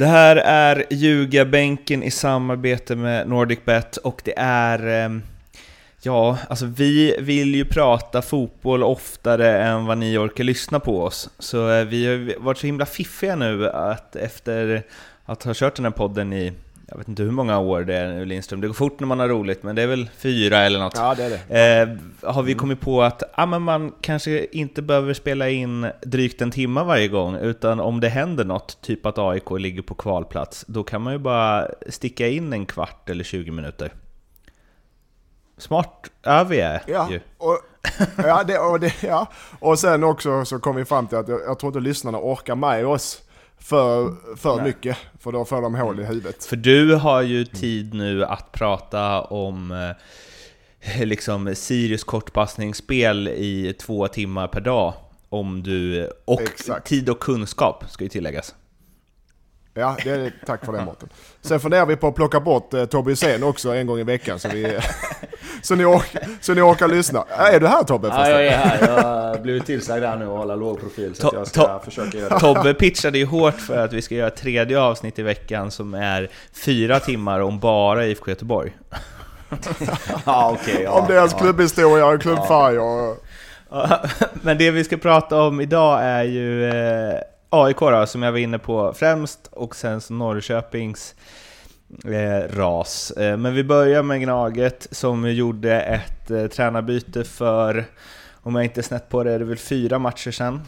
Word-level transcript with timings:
Det 0.00 0.06
här 0.06 0.36
är 0.36 0.84
Ljugarbänken 0.90 2.02
i 2.02 2.10
samarbete 2.10 2.96
med 2.96 3.28
NordicBet 3.28 3.96
och 3.96 4.22
det 4.24 4.34
är... 4.36 4.86
Ehm, 4.86 5.22
ja, 6.02 6.38
alltså 6.48 6.66
vi 6.66 7.16
vill 7.18 7.54
ju 7.54 7.64
prata 7.64 8.22
fotboll 8.22 8.82
oftare 8.82 9.62
än 9.62 9.86
vad 9.86 9.98
ni 9.98 10.18
orkar 10.18 10.44
lyssna 10.44 10.80
på 10.80 11.02
oss. 11.02 11.30
Så 11.38 11.70
eh, 11.70 11.84
vi 11.84 12.06
har 12.06 12.40
varit 12.40 12.58
så 12.58 12.66
himla 12.66 12.86
fiffiga 12.86 13.36
nu 13.36 13.68
att 13.68 14.16
efter 14.16 14.82
att 15.24 15.42
ha 15.42 15.54
kört 15.54 15.76
den 15.76 15.84
här 15.84 15.92
podden 15.92 16.32
i, 16.32 16.52
jag 16.90 16.98
vet 16.98 17.08
inte 17.08 17.22
hur 17.22 17.30
många 17.30 17.58
år 17.58 17.80
det 17.80 17.96
är 17.96 18.08
nu 18.08 18.24
Lindström, 18.24 18.60
det 18.60 18.66
går 18.66 18.74
fort 18.74 19.00
när 19.00 19.06
man 19.06 19.18
har 19.20 19.28
roligt, 19.28 19.62
men 19.62 19.76
det 19.76 19.82
är 19.82 19.86
väl 19.86 20.10
fyra 20.16 20.58
eller 20.58 20.78
något. 20.78 20.96
Ja, 20.96 21.14
det 21.14 21.24
är 21.24 21.30
det. 21.48 21.80
Eh, 22.22 22.32
har 22.34 22.42
vi 22.42 22.54
kommit 22.54 22.80
på 22.80 23.02
att 23.02 23.22
ah, 23.34 23.46
men 23.46 23.62
man 23.62 23.92
kanske 24.00 24.46
inte 24.52 24.82
behöver 24.82 25.14
spela 25.14 25.48
in 25.48 25.86
drygt 26.02 26.42
en 26.42 26.50
timme 26.50 26.82
varje 26.82 27.08
gång, 27.08 27.36
utan 27.36 27.80
om 27.80 28.00
det 28.00 28.08
händer 28.08 28.44
något, 28.44 28.80
typ 28.82 29.06
att 29.06 29.18
AIK 29.18 29.50
ligger 29.50 29.82
på 29.82 29.94
kvalplats, 29.94 30.64
då 30.68 30.82
kan 30.84 31.02
man 31.02 31.12
ju 31.12 31.18
bara 31.18 31.68
sticka 31.88 32.28
in 32.28 32.52
en 32.52 32.66
kvart 32.66 33.10
eller 33.10 33.24
20 33.24 33.50
minuter. 33.50 33.92
Smart 35.58 36.10
ja, 36.22 36.44
vi 36.44 36.60
är 36.60 36.82
Ja, 36.86 37.08
ju. 37.10 37.20
och, 37.38 37.58
ja, 38.16 38.44
det, 38.44 38.58
och, 38.58 38.80
det, 38.80 39.02
ja. 39.02 39.26
och 39.58 39.78
sen 39.78 40.04
också 40.04 40.44
så 40.44 40.58
kom 40.58 40.76
vi 40.76 40.84
fram 40.84 41.06
till 41.06 41.18
att 41.18 41.28
jag, 41.28 41.40
jag 41.46 41.58
tror 41.58 41.70
inte 41.70 41.80
lyssnarna 41.80 42.18
orkar 42.18 42.54
med 42.54 42.86
oss 42.86 43.22
för, 43.60 44.16
för 44.36 44.62
mycket. 44.62 44.96
För 45.18 45.32
då 45.32 45.44
får 45.44 45.62
de 45.62 45.74
hål 45.74 46.00
i 46.00 46.04
huvudet. 46.04 46.44
För 46.44 46.56
du 46.56 46.94
har 46.94 47.22
ju 47.22 47.44
tid 47.44 47.94
nu 47.94 48.24
att 48.24 48.52
prata 48.52 49.20
om 49.22 49.72
eh, 50.80 51.04
liksom 51.06 51.54
Sirius 51.54 52.04
kortpassningsspel 52.04 53.28
i 53.28 53.74
två 53.80 54.08
timmar 54.08 54.48
per 54.48 54.60
dag. 54.60 54.94
Om 55.28 55.62
du, 55.62 56.10
och 56.24 56.42
Exakt. 56.42 56.86
tid 56.86 57.08
och 57.08 57.20
kunskap 57.20 57.84
ska 57.90 58.04
ju 58.04 58.10
tilläggas. 58.10 58.54
Ja, 59.74 59.96
det 60.04 60.10
är, 60.10 60.32
tack 60.46 60.64
för 60.64 60.72
det 60.72 60.84
Mårten. 60.84 61.08
Sen 61.42 61.60
funderar 61.60 61.86
vi 61.86 61.96
på 61.96 62.08
att 62.08 62.14
plocka 62.14 62.40
bort 62.40 62.74
eh, 62.74 62.84
Tobbe 62.84 63.10
Hysén 63.10 63.42
också 63.42 63.74
en 63.74 63.86
gång 63.86 63.98
i 63.98 64.02
veckan 64.02 64.38
så, 64.38 64.48
vi, 64.48 64.78
så, 65.62 65.74
ni, 65.74 65.84
ork, 65.84 66.16
så 66.40 66.54
ni 66.54 66.60
orkar 66.60 66.88
lyssna. 66.88 67.24
Är 67.28 67.60
du 67.60 67.66
här 67.66 67.82
Tobbe? 67.84 68.08
Ja, 68.08 68.28
jag 68.30 68.46
är 68.46 68.50
här. 68.56 68.88
Jag 68.88 69.02
har 69.02 69.38
blivit 69.38 69.66
tillsagd 69.66 70.04
här 70.04 70.16
nu 70.16 70.24
att 70.24 70.30
hålla 70.38 70.54
låg 70.56 70.80
profil 70.80 71.14
så 71.14 71.26
att 71.26 71.32
To- 71.34 71.38
jag 71.38 71.46
ska 71.46 71.60
to- 71.62 71.84
försöka 71.84 72.18
göra 72.18 72.34
det. 72.34 72.40
Tobbe 72.40 72.74
pitchade 72.74 73.18
ju 73.18 73.24
hårt 73.26 73.54
för 73.60 73.84
att 73.84 73.92
vi 73.92 74.02
ska 74.02 74.14
göra 74.14 74.28
ett 74.28 74.36
tredje 74.36 74.80
avsnitt 74.80 75.18
i 75.18 75.22
veckan 75.22 75.70
som 75.70 75.94
är 75.94 76.30
fyra 76.52 77.00
timmar 77.00 77.40
om 77.40 77.58
bara 77.60 78.06
IFK 78.06 78.30
Göteborg. 78.30 78.72
Ja, 80.26 80.56
okej. 80.60 80.80
ja, 80.84 80.90
Om 80.90 81.06
deras 81.08 81.32
ja. 81.32 81.38
klubbhistoria 81.38 82.06
och 82.06 82.22
klubbfärg 82.22 82.78
och... 82.78 83.24
Ja, 83.70 84.00
Men 84.42 84.58
det 84.58 84.70
vi 84.70 84.84
ska 84.84 84.96
prata 84.96 85.42
om 85.42 85.60
idag 85.60 86.00
är 86.02 86.22
ju 86.22 86.68
eh, 86.68 87.14
AIK 87.50 87.78
då, 87.80 88.06
som 88.06 88.22
jag 88.22 88.32
var 88.32 88.38
inne 88.38 88.58
på 88.58 88.92
främst, 88.92 89.48
och 89.52 89.76
sen 89.76 90.00
så 90.00 90.14
Norrköpings 90.14 91.14
eh, 92.04 92.56
ras. 92.56 93.10
Eh, 93.10 93.36
men 93.36 93.54
vi 93.54 93.64
börjar 93.64 94.02
med 94.02 94.20
Gnaget 94.20 94.88
som 94.90 95.32
gjorde 95.32 95.80
ett 95.80 96.30
eh, 96.30 96.46
tränarbyte 96.46 97.24
för, 97.24 97.84
om 98.32 98.54
jag 98.54 98.64
inte 98.64 98.80
är 98.80 98.82
snett 98.82 99.08
på 99.08 99.24
det, 99.24 99.32
är 99.32 99.38
det 99.38 99.44
väl 99.44 99.58
fyra 99.58 99.98
matcher 99.98 100.30
sedan. 100.30 100.60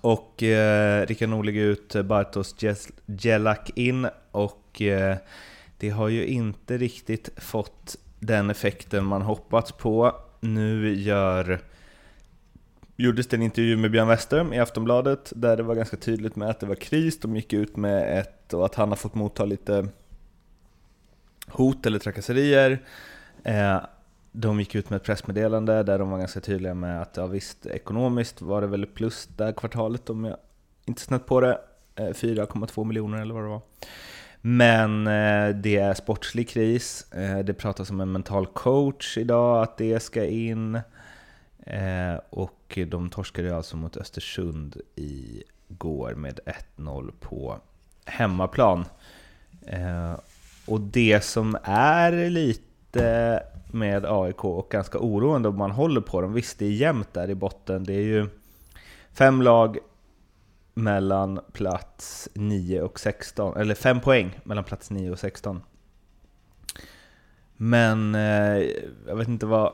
Och 0.00 0.42
eh, 0.42 1.06
Rickard 1.06 1.28
Norling 1.28 1.56
ut, 1.56 1.94
eh, 1.94 2.02
Bartos 2.02 2.54
Gelak 2.58 2.90
Jelak 3.06 3.70
in 3.74 4.08
och 4.30 4.82
eh, 4.82 5.16
det 5.78 5.90
har 5.90 6.08
ju 6.08 6.26
inte 6.26 6.78
riktigt 6.78 7.30
fått 7.36 7.96
den 8.18 8.50
effekten 8.50 9.04
man 9.04 9.22
hoppats 9.22 9.72
på. 9.72 10.12
Nu 10.40 10.94
gör 10.94 11.60
gjordes 12.98 13.26
det 13.26 13.36
en 13.36 13.42
intervju 13.42 13.76
med 13.76 13.90
Björn 13.90 14.08
Westerholm 14.08 14.52
i 14.52 14.58
Aftonbladet 14.58 15.32
där 15.36 15.56
det 15.56 15.62
var 15.62 15.74
ganska 15.74 15.96
tydligt 15.96 16.36
med 16.36 16.48
att 16.50 16.60
det 16.60 16.66
var 16.66 16.74
kris. 16.74 17.20
De 17.20 17.36
gick 17.36 17.52
ut 17.52 17.76
med 17.76 18.18
ett 18.18 18.54
och 18.54 18.66
att 18.66 18.74
han 18.74 18.88
har 18.88 18.96
fått 18.96 19.14
motta 19.14 19.44
lite 19.44 19.88
hot 21.48 21.86
eller 21.86 21.98
trakasserier. 21.98 22.82
Eh, 23.44 23.80
De 24.32 24.58
gick 24.60 24.74
ut 24.74 24.90
med 24.90 24.96
ett 24.96 25.04
pressmeddelande 25.04 25.82
där 25.82 25.98
de 25.98 26.10
var 26.10 26.18
ganska 26.18 26.40
tydliga 26.40 26.74
med 26.74 27.02
att 27.02 27.16
ja, 27.16 27.26
visst, 27.26 27.66
ekonomiskt 27.66 28.42
var 28.42 28.60
det 28.60 28.66
väl 28.66 28.86
plus 28.86 29.28
det 29.36 29.44
här 29.44 29.52
kvartalet 29.52 30.10
om 30.10 30.24
jag 30.24 30.36
inte 30.84 31.02
snett 31.02 31.26
på 31.26 31.40
det. 31.40 31.58
Eh, 31.96 32.02
4,2 32.04 32.84
miljoner 32.84 33.22
eller 33.22 33.34
vad 33.34 33.42
det 33.42 33.48
var. 33.48 33.60
Men 34.40 35.06
eh, 35.06 35.56
det 35.56 35.76
är 35.76 35.94
sportslig 35.94 36.48
kris. 36.48 37.12
Eh, 37.12 37.38
det 37.38 37.54
pratas 37.54 37.90
om 37.90 38.00
en 38.00 38.12
mental 38.12 38.46
coach 38.46 39.18
idag, 39.18 39.62
att 39.62 39.76
det 39.76 40.00
ska 40.00 40.24
in. 40.24 40.80
Eh, 41.70 42.20
och 42.30 42.78
de 42.86 43.10
torskade 43.10 43.56
alltså 43.56 43.76
mot 43.76 43.96
Östersund 43.96 44.76
igår 44.94 46.14
med 46.14 46.40
1-0 46.76 47.12
på 47.20 47.58
hemmaplan. 48.04 48.84
Eh, 49.66 50.14
och 50.66 50.80
det 50.80 51.24
som 51.24 51.58
är 51.62 52.30
lite 52.30 53.42
med 53.72 54.06
AIK 54.06 54.44
och 54.44 54.70
ganska 54.70 54.98
oroande 54.98 55.48
om 55.48 55.56
man 55.56 55.70
håller 55.70 56.00
på 56.00 56.20
dem, 56.20 56.32
visst 56.32 56.58
det 56.58 56.66
är 56.66 56.70
jämnt 56.70 57.12
där 57.12 57.30
i 57.30 57.34
botten, 57.34 57.84
det 57.84 57.94
är 57.94 58.02
ju 58.02 58.26
fem 59.12 59.42
lag 59.42 59.78
mellan 60.74 61.40
plats 61.52 62.28
9 62.34 62.82
och 62.82 63.00
16, 63.00 63.56
eller 63.56 63.74
fem 63.74 64.00
poäng 64.00 64.40
mellan 64.44 64.64
plats 64.64 64.90
9 64.90 65.10
och 65.10 65.18
16. 65.18 65.62
Men 67.56 68.14
eh, 68.14 68.62
jag 69.06 69.16
vet 69.16 69.28
inte 69.28 69.46
vad 69.46 69.72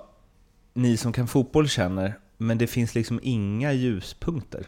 ni 0.75 0.97
som 0.97 1.13
kan 1.13 1.27
fotboll 1.27 1.69
känner, 1.69 2.19
men 2.37 2.59
det 2.59 2.67
finns 2.67 2.95
liksom 2.95 3.21
inga 3.23 3.73
ljuspunkter 3.73 4.67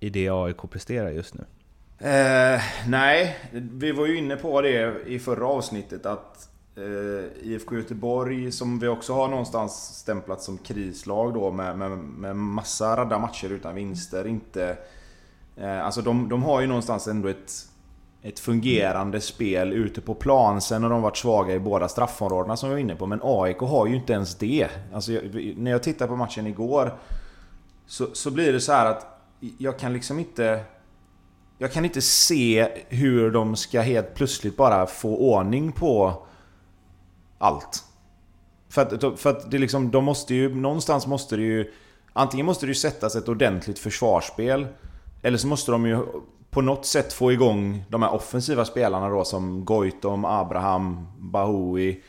i 0.00 0.10
det 0.10 0.28
AIK 0.28 0.70
presterar 0.70 1.10
just 1.10 1.34
nu. 1.34 1.44
Eh, 1.98 2.60
nej, 2.86 3.36
vi 3.52 3.92
var 3.92 4.06
ju 4.06 4.18
inne 4.18 4.36
på 4.36 4.60
det 4.60 5.02
i 5.06 5.18
förra 5.18 5.46
avsnittet 5.46 6.06
att 6.06 6.48
eh, 6.76 7.50
IFK 7.50 7.76
Göteborg, 7.76 8.52
som 8.52 8.78
vi 8.78 8.88
också 8.88 9.12
har 9.14 9.28
någonstans 9.28 9.72
stämplat 9.72 10.42
som 10.42 10.58
krislag 10.58 11.34
då 11.34 11.50
med, 11.50 11.78
med, 11.78 11.90
med 11.98 12.36
massa 12.36 12.96
radda 12.96 13.18
matcher 13.18 13.52
utan 13.52 13.74
vinster, 13.74 14.26
inte... 14.26 14.76
Eh, 15.56 15.84
alltså 15.84 16.02
de, 16.02 16.28
de 16.28 16.42
har 16.42 16.60
ju 16.60 16.66
någonstans 16.66 17.06
ändå 17.06 17.28
ett, 17.28 17.52
ett 18.24 18.40
fungerande 18.40 19.20
spel 19.20 19.72
ute 19.72 20.00
på 20.00 20.14
plan. 20.14 20.60
Sen 20.60 20.82
har 20.82 20.90
de 20.90 21.02
varit 21.02 21.16
svaga 21.16 21.54
i 21.54 21.58
båda 21.58 21.88
straffområdena 21.88 22.56
som 22.56 22.68
vi 22.68 22.74
var 22.74 22.80
inne 22.80 22.96
på, 22.96 23.06
men 23.06 23.20
AIK 23.22 23.58
har 23.58 23.86
ju 23.86 23.96
inte 23.96 24.12
ens 24.12 24.34
det. 24.34 24.68
Alltså, 24.94 25.12
jag, 25.12 25.54
när 25.56 25.70
jag 25.70 25.82
tittar 25.82 26.06
på 26.06 26.16
matchen 26.16 26.46
igår 26.46 26.94
så, 27.86 28.06
så 28.12 28.30
blir 28.30 28.52
det 28.52 28.60
så 28.60 28.72
här 28.72 28.86
att 28.86 29.06
jag 29.58 29.78
kan 29.78 29.92
liksom 29.92 30.18
inte... 30.18 30.64
Jag 31.58 31.72
kan 31.72 31.84
inte 31.84 32.00
se 32.00 32.68
hur 32.88 33.30
de 33.30 33.56
ska 33.56 33.80
helt 33.80 34.14
plötsligt 34.14 34.56
bara 34.56 34.86
få 34.86 35.16
ordning 35.16 35.72
på 35.72 36.22
allt. 37.38 37.84
För 38.68 38.82
att, 38.82 39.20
för 39.20 39.30
att 39.30 39.50
det 39.50 39.58
liksom, 39.58 39.90
de 39.90 40.04
måste 40.04 40.34
ju... 40.34 40.54
Någonstans 40.54 41.06
måste 41.06 41.36
det 41.36 41.42
ju... 41.42 41.72
Antingen 42.12 42.46
måste 42.46 42.66
det 42.66 42.70
ju 42.70 42.74
sättas 42.74 43.16
ett 43.16 43.28
ordentligt 43.28 43.78
försvarsspel. 43.78 44.66
Eller 45.22 45.38
så 45.38 45.46
måste 45.46 45.72
de 45.72 45.86
ju 45.86 45.98
på 46.54 46.62
något 46.62 46.86
sätt 46.86 47.12
få 47.12 47.32
igång 47.32 47.84
de 47.88 48.02
här 48.02 48.14
offensiva 48.14 48.64
spelarna 48.64 49.08
då 49.08 49.24
som 49.24 49.64
Goitom, 49.64 50.24
Abraham, 50.24 51.06
Bahoui. 51.18 52.02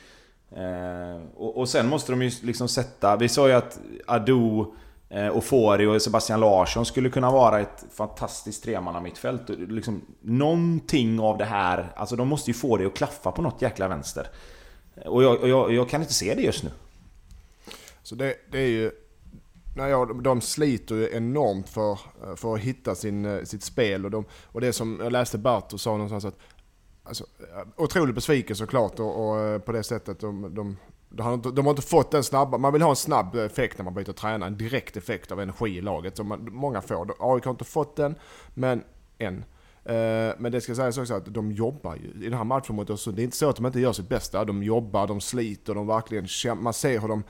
Eh, 0.51 1.21
och, 1.35 1.57
och 1.57 1.69
sen 1.69 1.87
måste 1.87 2.11
de 2.11 2.21
ju 2.21 2.31
liksom 2.41 2.67
sätta... 2.67 3.15
Vi 3.15 3.29
sa 3.29 3.47
ju 3.47 3.53
att 3.53 3.79
Ado, 4.07 4.73
eh, 5.09 5.37
Ofori 5.37 5.85
och 5.85 6.01
Sebastian 6.01 6.39
Larsson 6.39 6.85
skulle 6.85 7.09
kunna 7.09 7.31
vara 7.31 7.59
ett 7.59 7.85
fantastiskt 7.93 8.63
tremannamittfält. 8.63 9.41
Liksom, 9.49 10.01
någonting 10.21 11.19
av 11.19 11.37
det 11.37 11.45
här, 11.45 11.93
alltså 11.95 12.15
de 12.15 12.27
måste 12.27 12.49
ju 12.49 12.53
få 12.53 12.77
det 12.77 12.85
att 12.85 12.95
klaffa 12.95 13.31
på 13.31 13.41
något 13.41 13.61
jäkla 13.61 13.87
vänster. 13.87 14.27
Och 15.05 15.23
jag, 15.23 15.41
och 15.41 15.49
jag, 15.49 15.73
jag 15.73 15.89
kan 15.89 16.01
inte 16.01 16.13
se 16.13 16.35
det 16.35 16.41
just 16.41 16.63
nu. 16.63 16.69
Så 18.03 18.15
det, 18.15 18.35
det 18.51 18.59
är 18.59 18.67
ju... 18.67 18.91
Nej, 19.77 19.91
ja, 19.91 20.05
de- 20.05 20.41
sliter 20.41 20.95
ju 20.95 21.09
enormt 21.11 21.69
för, 21.69 21.91
eh, 22.23 22.35
för 22.35 22.53
att 22.55 22.59
hitta 22.59 22.95
sin, 22.95 23.25
eh, 23.25 23.43
sitt 23.43 23.63
spel. 23.63 24.05
Och, 24.05 24.11
de, 24.11 24.25
och 24.45 24.61
det 24.61 24.73
som 24.73 24.99
jag 25.03 25.11
läste 25.11 25.37
Barto 25.37 25.77
sa 25.77 25.91
någonstans 25.91 26.25
att... 26.25 26.37
Alltså, 27.03 27.23
eh, 27.39 27.67
otroligt 27.83 28.15
besviken 28.15 28.55
såklart 28.55 28.99
och, 28.99 29.29
och 29.29 29.65
på 29.65 29.71
det 29.71 29.83
sättet 29.83 30.19
de, 30.19 30.55
de, 30.55 30.77
de, 31.09 31.23
har 31.23 31.33
inte, 31.33 31.51
de 31.51 31.65
har 31.65 31.71
inte 31.71 31.87
fått 31.87 32.11
den 32.11 32.23
snabba... 32.23 32.57
Man 32.57 32.73
vill 32.73 32.81
ha 32.81 32.89
en 32.89 32.95
snabb 32.95 33.35
effekt 33.35 33.77
när 33.77 33.85
man 33.85 33.93
byter 33.93 34.13
tränare. 34.13 34.47
En 34.47 34.57
direkt 34.57 34.97
effekt 34.97 35.31
av 35.31 35.41
energi 35.41 35.77
i 35.77 35.81
laget 35.81 36.17
som 36.17 36.27
man, 36.27 36.47
många 36.51 36.81
får. 36.81 37.13
AIK 37.19 37.45
har 37.45 37.51
inte 37.51 37.65
fått 37.65 37.95
den, 37.95 38.15
men 38.53 38.83
än. 39.17 39.45
Men 40.37 40.51
det 40.51 40.61
ska 40.61 40.75
sägas 40.75 40.97
också 40.97 41.13
att 41.13 41.33
de 41.33 41.51
jobbar 41.51 41.95
ju 41.95 42.25
i 42.25 42.29
den 42.29 42.37
här 42.37 42.43
matchen 42.43 42.75
mot 42.75 42.89
Östersund. 42.89 43.15
Det 43.17 43.21
är 43.21 43.23
inte 43.23 43.37
så 43.37 43.49
att 43.49 43.55
de 43.55 43.65
inte 43.65 43.79
gör 43.79 43.93
sitt 43.93 44.09
bästa. 44.09 44.45
De 44.45 44.63
jobbar, 44.63 45.07
de 45.07 45.21
sliter, 45.21 45.75
de 45.75 45.87
verkligen 45.87 46.27
kämpar. 46.27 46.63
Man 46.63 46.73
ser 46.73 46.99
hur 46.99 47.07
de, 47.07 47.23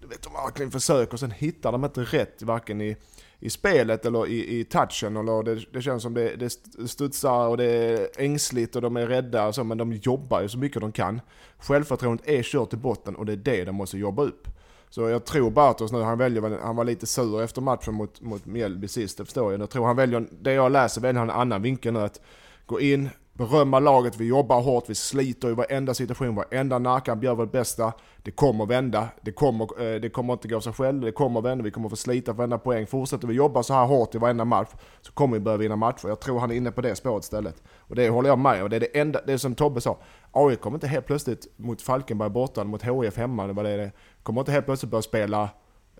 du 0.00 0.06
vet, 0.06 0.22
de 0.22 0.32
verkligen 0.32 0.70
försöker. 0.70 1.12
och 1.12 1.20
Sen 1.20 1.30
hittar 1.30 1.72
de 1.72 1.84
inte 1.84 2.00
rätt, 2.00 2.42
varken 2.42 2.80
i, 2.80 2.96
i 3.38 3.50
spelet 3.50 4.06
eller 4.06 4.26
i, 4.26 4.60
i 4.60 4.64
touchen. 4.64 5.16
Eller 5.16 5.42
det, 5.42 5.72
det 5.72 5.82
känns 5.82 6.02
som 6.02 6.14
det, 6.14 6.36
det 6.36 6.50
studsar 6.88 7.48
och 7.48 7.56
det 7.56 7.64
är 7.64 8.08
ängsligt 8.16 8.76
och 8.76 8.82
de 8.82 8.96
är 8.96 9.06
rädda 9.06 9.46
och 9.46 9.54
så. 9.54 9.64
Men 9.64 9.78
de 9.78 9.92
jobbar 9.92 10.40
ju 10.40 10.48
så 10.48 10.58
mycket 10.58 10.80
de 10.80 10.92
kan. 10.92 11.20
Självförtroendet 11.58 12.28
är 12.28 12.42
kört 12.42 12.72
i 12.72 12.76
botten 12.76 13.16
och 13.16 13.26
det 13.26 13.32
är 13.32 13.36
det 13.36 13.64
de 13.64 13.74
måste 13.74 13.98
jobba 13.98 14.22
upp. 14.22 14.48
Så 14.90 15.08
jag 15.08 15.24
tror 15.24 15.50
Bartos 15.50 15.92
nu, 15.92 16.02
han 16.02 16.18
väljer, 16.18 16.58
han 16.62 16.76
var 16.76 16.84
lite 16.84 17.06
sur 17.06 17.42
efter 17.42 17.60
matchen 17.60 17.94
mot, 17.94 18.20
mot 18.20 18.46
Mjällby 18.46 18.88
sist, 18.88 19.18
det 19.18 19.24
förstår 19.24 19.52
jag. 19.52 19.60
Jag 19.60 19.70
tror 19.70 19.86
han 19.86 19.96
väljer, 19.96 20.26
det 20.30 20.52
jag 20.52 20.72
läser 20.72 21.00
väljer 21.00 21.20
han 21.20 21.30
en 21.30 21.36
annan 21.36 21.62
vinkel 21.62 21.92
nu. 21.92 22.00
Att 22.00 22.20
gå 22.66 22.80
in, 22.80 23.08
berömma 23.40 23.80
laget, 23.80 24.16
vi 24.16 24.26
jobbar 24.26 24.60
hårt, 24.60 24.84
vi 24.86 24.94
sliter 24.94 25.48
i 25.48 25.54
varenda 25.54 25.94
situation, 25.94 26.34
varenda 26.34 26.78
närkamp, 26.78 27.24
gör 27.24 27.34
vårt 27.34 27.52
bästa. 27.52 27.92
Det 28.22 28.30
kommer 28.30 28.66
vända, 28.66 29.08
det 29.20 29.32
kommer, 29.32 29.82
eh, 29.82 30.00
det 30.00 30.08
kommer 30.08 30.32
inte 30.32 30.48
gå 30.48 30.56
av 30.56 30.60
sig 30.60 30.72
själv, 30.72 31.00
det 31.00 31.12
kommer 31.12 31.40
vända, 31.40 31.64
vi 31.64 31.70
kommer 31.70 31.88
få 31.88 31.96
slita 31.96 32.32
för 32.32 32.36
varenda 32.36 32.58
poäng. 32.58 32.86
Fortsätter 32.86 33.28
vi 33.28 33.34
jobba 33.34 33.62
så 33.62 33.74
här 33.74 33.86
hårt 33.86 34.14
i 34.14 34.18
varenda 34.18 34.44
match 34.44 34.68
så 35.00 35.12
kommer 35.12 35.36
vi 35.36 35.40
börja 35.40 35.56
vinna 35.56 35.76
matcher. 35.76 36.08
Jag 36.08 36.20
tror 36.20 36.38
han 36.38 36.50
är 36.50 36.54
inne 36.54 36.70
på 36.70 36.80
det 36.80 36.96
spåret 36.96 37.24
istället. 37.24 37.62
Och 37.78 37.94
det 37.94 38.08
håller 38.08 38.28
jag 38.28 38.38
med 38.38 38.62
och 38.62 38.70
det 38.70 38.76
är 38.76 38.80
det 38.80 39.00
enda, 39.00 39.20
det 39.26 39.32
är 39.32 39.36
som 39.36 39.54
Tobbe 39.54 39.80
sa, 39.80 39.98
AIK 40.32 40.60
kommer 40.60 40.76
inte 40.76 40.86
helt 40.86 41.06
plötsligt 41.06 41.46
mot 41.56 41.82
Falkenberg 41.82 42.30
borta, 42.30 42.64
mot 42.64 42.82
HIF 42.82 43.16
hemma, 43.16 43.46
det 43.46 43.52
var 43.52 43.64
det 43.64 43.76
det 43.76 43.92
kommer 44.22 44.40
inte 44.40 44.52
helt 44.52 44.66
plötsligt 44.66 44.90
börja 44.90 45.02
spela 45.02 45.42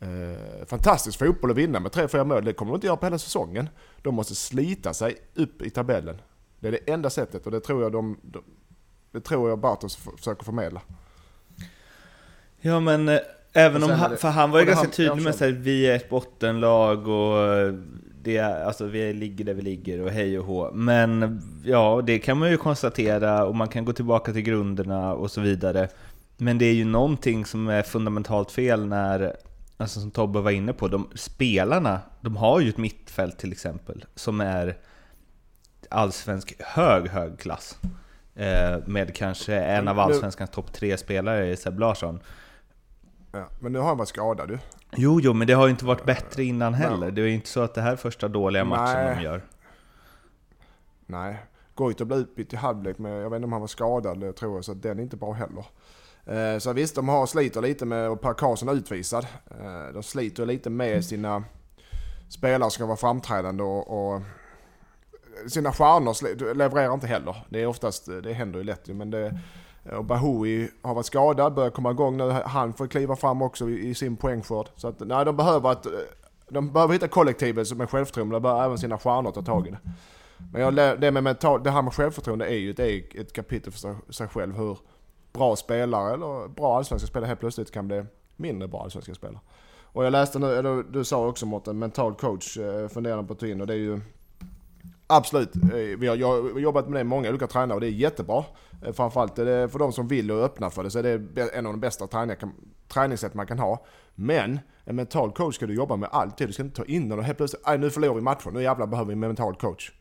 eh, 0.00 0.66
fantastisk 0.66 1.18
fotboll 1.18 1.50
och 1.50 1.58
vinna 1.58 1.80
med 1.80 1.92
3-4 1.92 2.24
mål. 2.24 2.44
Det 2.44 2.52
kommer 2.52 2.72
de 2.72 2.74
inte 2.74 2.86
göra 2.86 2.96
på 2.96 3.06
hela 3.06 3.18
säsongen. 3.18 3.68
De 4.02 4.14
måste 4.14 4.34
slita 4.34 4.94
sig 4.94 5.16
upp 5.34 5.62
i 5.62 5.70
tabellen. 5.70 6.16
Det 6.60 6.68
är 6.68 6.72
det 6.72 6.92
enda 6.92 7.10
sättet 7.10 7.46
och 7.46 7.52
det 7.52 7.60
tror 7.60 7.82
jag 7.82 7.92
de, 7.92 8.16
de 8.22 8.42
det 9.12 9.20
tror 9.20 9.48
jag 9.48 9.58
Bartos 9.58 9.96
försöker 9.96 10.44
förmedla. 10.44 10.80
Ja 12.60 12.80
men 12.80 13.08
eh, 13.08 13.18
även 13.52 13.82
om 13.82 13.90
han, 13.90 14.10
det- 14.10 14.16
för 14.16 14.28
han 14.28 14.50
var 14.50 14.60
ju 14.60 14.66
ganska 14.66 14.84
han- 14.86 14.90
tydlig 14.92 15.22
med 15.24 15.34
att 15.34 15.40
vi 15.42 15.86
är 15.86 15.96
ett 15.96 16.10
bottenlag 16.10 17.08
och 17.08 17.54
eh, 17.54 17.74
det 18.22 18.38
alltså, 18.38 18.84
vi 18.86 19.12
ligger 19.12 19.44
där 19.44 19.54
vi 19.54 19.62
ligger 19.62 20.00
och 20.00 20.10
hej 20.10 20.38
och 20.38 20.44
hå. 20.46 20.70
Men 20.72 21.40
ja, 21.64 22.02
det 22.06 22.18
kan 22.18 22.38
man 22.38 22.50
ju 22.50 22.56
konstatera 22.56 23.44
och 23.44 23.54
man 23.56 23.68
kan 23.68 23.84
gå 23.84 23.92
tillbaka 23.92 24.32
till 24.32 24.42
grunderna 24.42 25.14
och 25.14 25.30
så 25.30 25.40
vidare. 25.40 25.88
Men 26.36 26.58
det 26.58 26.64
är 26.64 26.74
ju 26.74 26.84
någonting 26.84 27.44
som 27.46 27.68
är 27.68 27.82
fundamentalt 27.82 28.50
fel 28.50 28.86
när, 28.86 29.36
alltså 29.76 30.00
som 30.00 30.10
Tobbe 30.10 30.40
var 30.40 30.50
inne 30.50 30.72
på, 30.72 30.88
de 30.88 31.08
spelarna, 31.14 32.00
de 32.20 32.36
har 32.36 32.60
ju 32.60 32.68
ett 32.68 32.78
mittfält 32.78 33.38
till 33.38 33.52
exempel 33.52 34.04
som 34.14 34.40
är 34.40 34.76
allsvensk 35.90 36.54
hög, 36.60 37.08
hög 37.08 37.38
klass. 37.38 37.78
Eh, 38.34 38.78
med 38.86 39.14
kanske 39.14 39.54
en 39.54 39.88
av 39.88 39.98
allsvenskans 39.98 40.50
topp 40.50 40.72
tre 40.72 40.96
spelare 40.96 41.50
i 41.50 41.56
Seb 41.56 41.78
Larsson. 41.78 42.20
Ja, 43.32 43.48
men 43.58 43.72
nu 43.72 43.78
har 43.78 43.86
han 43.86 43.96
varit 43.96 44.08
skadad 44.08 44.50
ju. 44.50 44.58
Jo, 44.96 45.20
jo, 45.20 45.32
men 45.32 45.46
det 45.46 45.52
har 45.52 45.66
ju 45.66 45.70
inte 45.70 45.84
varit 45.84 46.04
bättre 46.04 46.44
innan 46.44 46.74
heller. 46.74 47.10
Det 47.10 47.22
är 47.22 47.26
ju 47.26 47.34
inte 47.34 47.48
så 47.48 47.60
att 47.60 47.74
det 47.74 47.82
här 47.82 47.92
är 47.92 47.96
första 47.96 48.28
dåliga 48.28 48.64
matchen 48.64 49.04
Nej. 49.04 49.16
de 49.16 49.22
gör. 49.22 49.42
Nej. 51.06 51.38
Goitom 51.74 52.08
blev 52.08 52.20
utbytt 52.20 52.52
i 52.52 52.56
halvlek 52.56 52.98
men 52.98 53.12
jag 53.12 53.30
vet 53.30 53.36
inte 53.36 53.44
om 53.44 53.52
han 53.52 53.60
var 53.60 53.68
skadad 53.68 54.20
det 54.20 54.32
tror 54.32 54.54
jag 54.54 54.64
så 54.64 54.74
den 54.74 54.98
är 54.98 55.02
inte 55.02 55.16
bra 55.16 55.32
heller. 55.32 55.64
Eh, 56.24 56.58
så 56.58 56.72
visst, 56.72 56.94
de 56.94 57.08
har 57.08 57.26
sliter 57.26 57.60
lite 57.60 57.86
med, 57.86 58.10
och 58.10 58.20
Per 58.20 58.34
Karlsson 58.34 58.68
är 58.68 58.72
utvisad. 58.72 59.26
Eh, 59.60 59.94
de 59.94 60.02
sliter 60.02 60.46
lite 60.46 60.70
med 60.70 61.04
sina 61.04 61.44
spelare 62.28 62.62
som 62.62 62.70
ska 62.70 62.86
vara 62.86 62.96
framträdande 62.96 63.62
och, 63.62 64.12
och 64.12 64.22
sina 65.48 65.72
stjärnor 65.72 66.54
levererar 66.54 66.94
inte 66.94 67.06
heller. 67.06 67.36
Det 67.48 67.62
är 67.62 67.66
oftast, 67.66 68.08
eh, 68.08 68.14
det 68.16 68.32
händer 68.32 68.58
ju 68.58 68.64
lätt 68.64 68.88
ju, 68.88 68.94
men 68.94 69.10
det 69.10 69.38
och 69.96 70.04
Bahoui 70.04 70.68
har 70.82 70.94
varit 70.94 71.06
skadad, 71.06 71.54
börjar 71.54 71.70
komma 71.70 71.90
igång 71.90 72.16
nu. 72.16 72.30
Han 72.30 72.72
får 72.72 72.86
kliva 72.86 73.16
fram 73.16 73.42
också 73.42 73.70
i, 73.70 73.94
sin 73.94 74.16
poängskörd. 74.16 74.68
Så 74.76 74.88
att, 74.88 75.00
nej, 75.00 75.24
de 75.24 75.36
behöver 75.36 75.70
att, 75.70 75.86
eh, 75.86 75.92
de 76.48 76.72
behöver 76.72 76.92
hitta 76.92 77.08
kollektivet 77.08 77.68
som 77.68 77.80
är 77.80 77.86
självförtroende. 77.86 78.34
De 78.36 78.42
behöver 78.42 78.64
även 78.64 78.78
sina 78.78 78.98
stjärnor 78.98 79.30
ta 79.30 79.42
tag 79.42 79.66
i 79.66 79.70
det. 79.70 79.78
Men 80.52 80.62
jag, 80.62 81.00
det, 81.00 81.10
med 81.10 81.22
mental, 81.22 81.62
det 81.62 81.70
här 81.70 81.82
med 81.82 81.94
självförtroende 81.94 82.46
är 82.46 82.56
ju 82.56 82.70
ett, 82.70 82.78
eget- 82.78 83.14
ett 83.14 83.32
kapitel 83.32 83.72
för 83.72 84.12
sig, 84.12 84.28
själv. 84.28 84.56
Hur 84.56 84.78
bra 85.32 85.56
spelare, 85.56 86.14
eller 86.14 86.48
bra 86.48 86.76
allsvenska 86.76 87.06
spelare 87.06 87.28
helt 87.28 87.40
plötsligt 87.40 87.70
kan 87.70 87.88
bli 87.88 88.04
mindre 88.36 88.68
bra 88.68 88.82
allsvenska 88.82 89.14
spelare. 89.14 89.40
Och 89.92 90.04
jag 90.04 90.10
läste 90.10 90.38
nu, 90.38 90.54
eller 90.54 90.82
du 90.92 91.04
sa 91.04 91.26
också 91.26 91.46
Mårten, 91.46 91.78
mental 91.78 92.14
coach 92.14 92.56
eh, 92.58 92.88
funderar 92.88 93.22
på 93.22 93.32
att 93.32 93.38
ta 93.38 93.46
in 93.46 93.60
och 93.60 93.66
det 93.66 93.72
är 93.72 93.78
ju 93.78 94.00
Absolut, 95.12 95.56
eh, 95.56 95.98
vi 95.98 96.06
har, 96.06 96.16
jobbat 96.60 96.88
med 96.88 97.00
det 97.00 97.04
många 97.04 97.28
olika 97.28 97.46
tränare 97.46 97.74
och 97.74 97.80
det 97.80 97.86
är 97.86 97.90
jättebra. 97.90 98.44
Eh, 98.86 98.92
framförallt 98.92 99.38
är 99.38 99.44
det 99.44 99.68
för 99.68 99.78
de 99.78 99.92
som 99.92 100.08
vill 100.08 100.30
och 100.30 100.38
är 100.38 100.42
öppna 100.42 100.70
för 100.70 100.84
det 100.84 100.90
så 100.90 100.98
är 100.98 101.18
det 101.18 101.54
en 101.54 101.66
av 101.66 101.72
de 101.72 101.80
bästa 101.80 102.06
träningssätt 102.88 103.34
man 103.34 103.46
kan 103.46 103.58
ha. 103.58 103.84
Men 104.14 104.60
en 104.84 104.96
mental 104.96 105.32
coach 105.32 105.54
ska 105.54 105.66
du 105.66 105.74
jobba 105.74 105.96
med 105.96 106.08
alltid. 106.12 106.48
Du 106.48 106.52
ska 106.52 106.62
inte 106.62 106.76
ta 106.76 106.84
in 106.84 107.08
den 107.08 107.18
och 107.18 107.24
helt 107.24 107.38
plötsligt, 107.38 107.62
"Aj, 107.64 107.78
nu 107.78 107.90
förlorar 107.90 108.14
vi 108.14 108.20
matchen, 108.20 108.54
nu 108.54 108.62
jävlar 108.62 108.86
behöver 108.86 109.08
vi 109.08 109.12
en 109.12 109.20
mental 109.20 109.54
coach. 109.54 109.92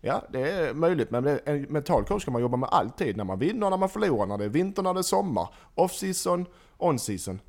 Ja, 0.00 0.22
det 0.32 0.50
är 0.50 0.74
möjligt, 0.74 1.10
men 1.10 1.38
en 1.44 1.62
mental 1.62 2.04
coach 2.04 2.22
ska 2.22 2.30
man 2.30 2.42
jobba 2.42 2.56
med 2.56 2.68
alltid. 2.72 3.16
När 3.16 3.24
man 3.24 3.38
vinner, 3.38 3.70
när 3.70 3.76
man 3.76 3.88
förlorar, 3.88 4.26
när 4.26 4.38
det 4.38 4.44
är 4.44 4.48
vinter, 4.48 4.82
när 4.82 4.94
det 4.94 5.00
är 5.00 5.02
sommar. 5.02 5.48
Off-season, 5.74 6.46
on-season. 6.78 7.40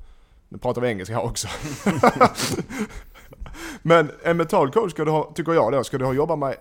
Nu 0.48 0.58
pratar 0.58 0.80
vi 0.80 0.88
engelska 0.88 1.14
här 1.14 1.24
också. 1.24 1.48
men 3.82 4.10
en 4.22 4.36
mental 4.36 4.70
coach 4.70 4.90
ska 4.90 5.04
du 5.04 5.10
ha, 5.10 5.32
tycker 5.34 5.52
jag 5.52 5.72
då, 5.72 5.84
ska 5.84 5.98
du 5.98 6.04
ha 6.04 6.12
jobbat 6.12 6.38
med 6.38 6.56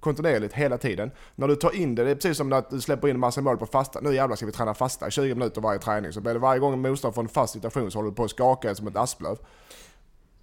kontinuerligt 0.00 0.54
hela 0.54 0.78
tiden. 0.78 1.10
När 1.34 1.48
du 1.48 1.56
tar 1.56 1.74
in 1.76 1.94
det, 1.94 2.04
det 2.04 2.10
är 2.10 2.14
precis 2.14 2.36
som 2.36 2.52
att 2.52 2.70
du 2.70 2.80
släpper 2.80 3.08
in 3.08 3.18
massa 3.18 3.40
mål 3.40 3.56
på 3.56 3.66
fasta. 3.66 4.00
Nu 4.00 4.14
jävlar 4.14 4.36
ska 4.36 4.46
vi 4.46 4.52
träna 4.52 4.74
fasta 4.74 5.08
i 5.08 5.10
20 5.10 5.34
minuter 5.34 5.60
varje 5.60 5.78
träning. 5.78 6.12
Så 6.12 6.20
blir 6.20 6.32
det 6.32 6.38
varje 6.38 6.60
gång 6.60 6.72
en 6.72 6.80
motståndare 6.80 7.14
får 7.14 7.22
en 7.22 7.28
fast 7.28 7.52
situation 7.52 7.90
så 7.90 7.98
håller 7.98 8.10
du 8.10 8.16
på 8.16 8.24
att 8.24 8.30
skaka 8.30 8.74
som 8.74 8.86
ett 8.88 8.96
asplöv. 8.96 9.38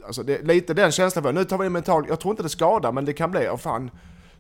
Alltså 0.06 0.24
det 0.24 0.38
är 0.38 0.44
lite 0.44 0.74
den 0.74 0.92
känslan 0.92 1.24
för. 1.24 1.34
Nu 1.34 1.44
tar 1.44 1.58
vi 1.58 1.66
in 1.66 1.72
mental, 1.72 2.06
jag 2.10 2.20
tror 2.20 2.32
inte 2.32 2.44
det 2.44 2.50
skadar 2.50 2.92
men 2.92 3.06
det 3.06 3.14
kan 3.14 3.32
bli, 3.32 3.48
oh 3.50 3.58
fan, 3.58 3.92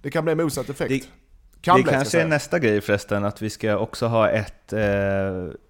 det 0.01 0.09
kan 0.11 0.25
bli 0.25 0.35
motsatt 0.35 0.69
effekt. 0.69 0.89
Det- 0.89 1.09
kan 1.61 1.77
det 1.77 1.83
bli, 1.83 1.91
kanske 1.91 2.21
är 2.21 2.27
nästa 2.27 2.59
grej 2.59 2.81
förresten, 2.81 3.25
att 3.25 3.41
vi 3.41 3.49
ska 3.49 3.77
också 3.77 4.07
ha 4.07 4.29
ett 4.29 4.73
eh, 4.73 4.79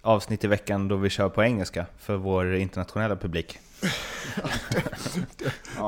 avsnitt 0.02 0.44
i 0.44 0.46
veckan 0.46 0.88
då 0.88 0.96
vi 0.96 1.10
kör 1.10 1.28
på 1.28 1.42
engelska 1.42 1.86
för 1.98 2.16
vår 2.16 2.54
internationella 2.54 3.16
publik. 3.16 3.58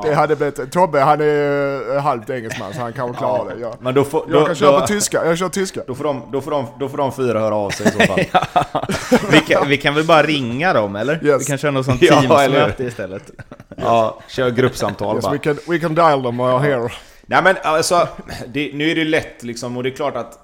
Det 0.02 0.14
hade 0.14 0.36
blivit, 0.36 0.72
Tobbe 0.72 1.00
han 1.00 1.20
är 1.20 1.98
halvt 1.98 2.30
engelsman 2.30 2.74
så 2.74 2.80
han 2.80 2.92
kan 2.92 3.14
klara 3.14 3.54
det. 3.54 3.60
Jag, 3.60 3.74
Men 3.80 3.94
då 3.94 4.04
får, 4.04 4.24
jag 4.28 4.40
då, 4.40 4.46
kan 4.46 4.54
köra 4.54 4.72
då, 4.72 4.80
på 4.80 4.86
tyska, 4.86 5.24
jag 5.24 5.38
kör 5.38 5.48
tyska. 5.48 5.80
då, 5.86 5.94
får 5.94 6.04
de, 6.04 6.22
då, 6.32 6.40
får 6.40 6.50
de, 6.50 6.66
då 6.80 6.88
får 6.88 6.98
de 6.98 7.12
fyra 7.12 7.40
höra 7.40 7.54
av 7.54 7.70
sig 7.70 7.86
i 7.86 7.90
så 7.90 7.98
fall. 7.98 8.20
vi, 9.30 9.40
kan, 9.40 9.68
vi 9.68 9.76
kan 9.76 9.94
väl 9.94 10.04
bara 10.04 10.22
ringa 10.22 10.72
dem, 10.72 10.96
eller? 10.96 11.24
Yes. 11.24 11.42
Vi 11.42 11.44
kan 11.44 11.58
köra 11.58 11.70
något 11.70 11.86
sånt? 11.86 12.00
Teams-möte 12.00 12.84
istället. 12.84 13.30
Ja, 13.76 14.18
kör 14.28 14.50
gruppsamtal 14.50 15.16
Yes, 15.16 15.24
bara. 15.24 15.32
we, 15.32 15.38
can, 15.38 15.58
we 15.68 15.78
can 15.78 15.94
dial 15.94 16.22
them 16.22 16.40
uh, 16.40 16.58
here. 16.58 16.88
Nej 17.26 17.42
men 17.42 17.56
alltså, 17.62 18.08
det, 18.46 18.70
nu 18.74 18.90
är 18.90 18.94
det 18.94 19.04
lätt 19.04 19.42
liksom 19.42 19.76
och 19.76 19.82
det 19.82 19.88
är 19.88 19.96
klart 19.96 20.16
att 20.16 20.38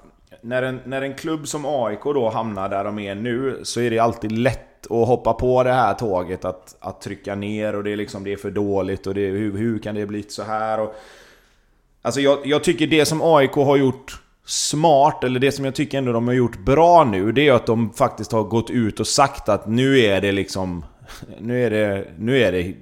när 0.45 0.63
en, 0.63 0.79
när 0.85 1.01
en 1.01 1.13
klubb 1.13 1.47
som 1.47 1.65
AIK 1.65 2.03
då 2.03 2.29
hamnar 2.29 2.69
där 2.69 2.83
de 2.83 2.99
är 2.99 3.15
nu 3.15 3.59
så 3.63 3.81
är 3.81 3.89
det 3.89 3.99
alltid 3.99 4.31
lätt 4.31 4.91
att 4.91 5.07
hoppa 5.07 5.33
på 5.33 5.63
det 5.63 5.73
här 5.73 5.93
tåget 5.93 6.45
att, 6.45 6.75
att 6.79 7.01
trycka 7.01 7.35
ner 7.35 7.75
och 7.75 7.83
det 7.83 7.91
är 7.91 7.97
liksom 7.97 8.23
det 8.23 8.33
är 8.33 8.37
för 8.37 8.51
dåligt 8.51 9.07
och 9.07 9.13
det, 9.13 9.21
hur, 9.21 9.57
hur 9.57 9.79
kan 9.79 9.95
det 9.95 10.05
bli 10.05 10.23
så 10.27 10.43
här 10.43 10.79
och, 10.79 10.95
Alltså 12.01 12.21
jag, 12.21 12.39
jag 12.47 12.63
tycker 12.63 12.87
det 12.87 13.05
som 13.05 13.21
AIK 13.23 13.51
har 13.51 13.77
gjort 13.77 14.21
smart, 14.45 15.23
eller 15.23 15.39
det 15.39 15.51
som 15.51 15.65
jag 15.65 15.75
tycker 15.75 15.97
ändå 15.97 16.11
de 16.11 16.27
har 16.27 16.33
gjort 16.33 16.59
bra 16.59 17.03
nu, 17.03 17.31
det 17.31 17.47
är 17.47 17.53
att 17.53 17.65
de 17.65 17.93
faktiskt 17.93 18.31
har 18.31 18.43
gått 18.43 18.69
ut 18.69 18.99
och 18.99 19.07
sagt 19.07 19.49
att 19.49 19.67
nu 19.67 19.99
är 19.99 20.21
det 20.21 20.31
liksom... 20.31 20.85
Nu 21.39 21.63
är 21.63 21.69
det, 21.69 22.07
nu 22.17 22.41
är 22.41 22.51
det 22.51 22.75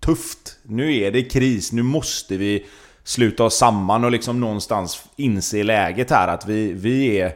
tufft. 0.00 0.58
Nu 0.62 0.94
är 0.94 1.10
det 1.10 1.22
kris. 1.22 1.72
Nu 1.72 1.82
måste 1.82 2.36
vi 2.36 2.66
sluta 3.08 3.44
oss 3.44 3.56
samman 3.56 4.04
och 4.04 4.10
liksom 4.10 4.40
någonstans 4.40 5.04
inse 5.16 5.62
läget 5.62 6.10
här 6.10 6.28
att 6.28 6.46
vi, 6.46 6.72
vi 6.72 7.20
är... 7.20 7.32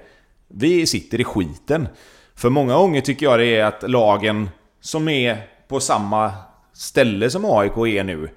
Vi 0.54 0.86
sitter 0.86 1.20
i 1.20 1.24
skiten. 1.24 1.88
För 2.34 2.50
många 2.50 2.74
gånger 2.74 3.00
tycker 3.00 3.26
jag 3.26 3.38
det 3.38 3.56
är 3.56 3.64
att 3.64 3.90
lagen 3.90 4.50
som 4.80 5.08
är 5.08 5.38
på 5.68 5.80
samma 5.80 6.32
ställe 6.72 7.30
som 7.30 7.44
AIK 7.44 7.76
är 7.76 8.04
nu 8.04 8.28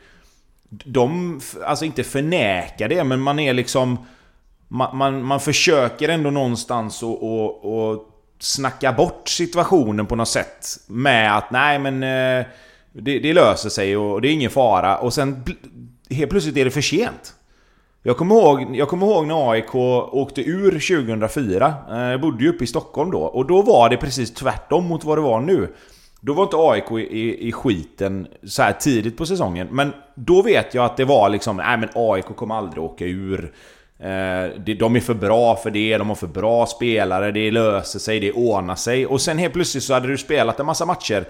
de, 0.70 1.40
alltså 1.66 1.86
inte 1.86 2.04
förnekar 2.04 2.90
det, 2.90 3.04
men 3.04 3.22
man 3.22 3.40
är 3.40 3.54
liksom... 3.54 3.98
Man, 4.68 4.98
man, 4.98 5.24
man 5.24 5.40
försöker 5.40 6.10
ändå 6.10 6.30
någonstans 6.30 7.04
att 7.04 7.04
och, 7.04 7.66
och 7.66 8.06
snacka 8.40 8.94
bort 8.94 9.30
situationen 9.30 10.06
på 10.06 10.16
något 10.16 10.28
sätt. 10.28 10.68
Med 10.88 11.38
att 11.38 11.52
nej 11.52 11.80
men... 11.80 12.04
Eh, 12.04 12.46
det, 12.98 13.20
det 13.20 13.34
löser 13.34 13.70
sig 13.70 13.98
och 13.98 14.22
det 14.22 14.28
är 14.28 14.32
ingen 14.32 14.52
fara. 14.52 14.98
Och 14.98 15.14
sen 15.14 15.44
helt 16.10 16.32
plötsligt 16.32 16.58
är 16.58 16.66
det 16.66 16.72
för 16.72 16.82
sent. 16.82 17.36
Jag 18.04 18.18
kommer, 18.18 18.36
ihåg, 18.36 18.76
jag 18.76 18.88
kommer 18.88 19.08
ihåg 19.08 19.28
när 19.28 19.52
AIK 19.52 19.76
åkte 19.76 20.42
ur 20.42 20.72
2004. 20.72 21.74
Eh, 21.92 21.98
jag 21.98 22.22
bodde 22.22 22.44
ju 22.44 22.50
uppe 22.50 22.64
i 22.64 22.68
Stockholm 22.68 23.12
då. 23.12 23.22
Och 23.22 23.48
då 23.48 23.62
var 23.62 23.90
det 23.90 23.98
precis 23.98 24.34
tvärtom 24.34 24.86
mot 24.86 25.04
vad 25.04 25.18
det 25.18 25.22
var 25.22 25.40
nu. 25.40 25.74
Då 26.22 26.34
var 26.34 26.44
inte 26.44 26.58
AIK 26.58 26.92
i, 26.92 27.20
i, 27.20 27.48
i 27.48 27.52
skiten 27.52 28.28
så 28.44 28.62
här 28.62 28.72
tidigt 28.72 29.18
på 29.18 29.26
säsongen. 29.26 29.68
Men 29.72 29.94
då 30.16 30.42
vet 30.42 30.74
jag 30.74 30.86
att 30.86 30.98
det 30.98 31.06
var 31.06 31.30
liksom, 31.30 31.58
nej 31.58 31.78
men 31.78 31.90
AIK 31.96 32.26
kommer 32.26 32.56
aldrig 32.56 32.84
åka 32.84 33.06
ur. 33.06 33.54
Eh, 34.00 34.76
de 34.78 34.96
är 34.96 35.00
för 35.00 35.14
bra 35.14 35.56
för 35.56 35.72
det, 35.72 35.98
de 35.98 36.08
har 36.08 36.16
för 36.16 36.28
bra 36.28 36.66
spelare, 36.66 37.32
det 37.32 37.52
löser 37.52 38.00
sig, 38.00 38.20
det 38.20 38.32
ordnar 38.32 38.76
sig. 38.76 39.06
Och 39.06 39.22
sen 39.22 39.38
helt 39.38 39.54
plötsligt 39.54 39.84
så 39.84 39.94
hade 39.94 40.08
du 40.08 40.18
spelat 40.18 40.60
en 40.60 40.66
massa 40.66 40.86
matcher. 40.86 41.26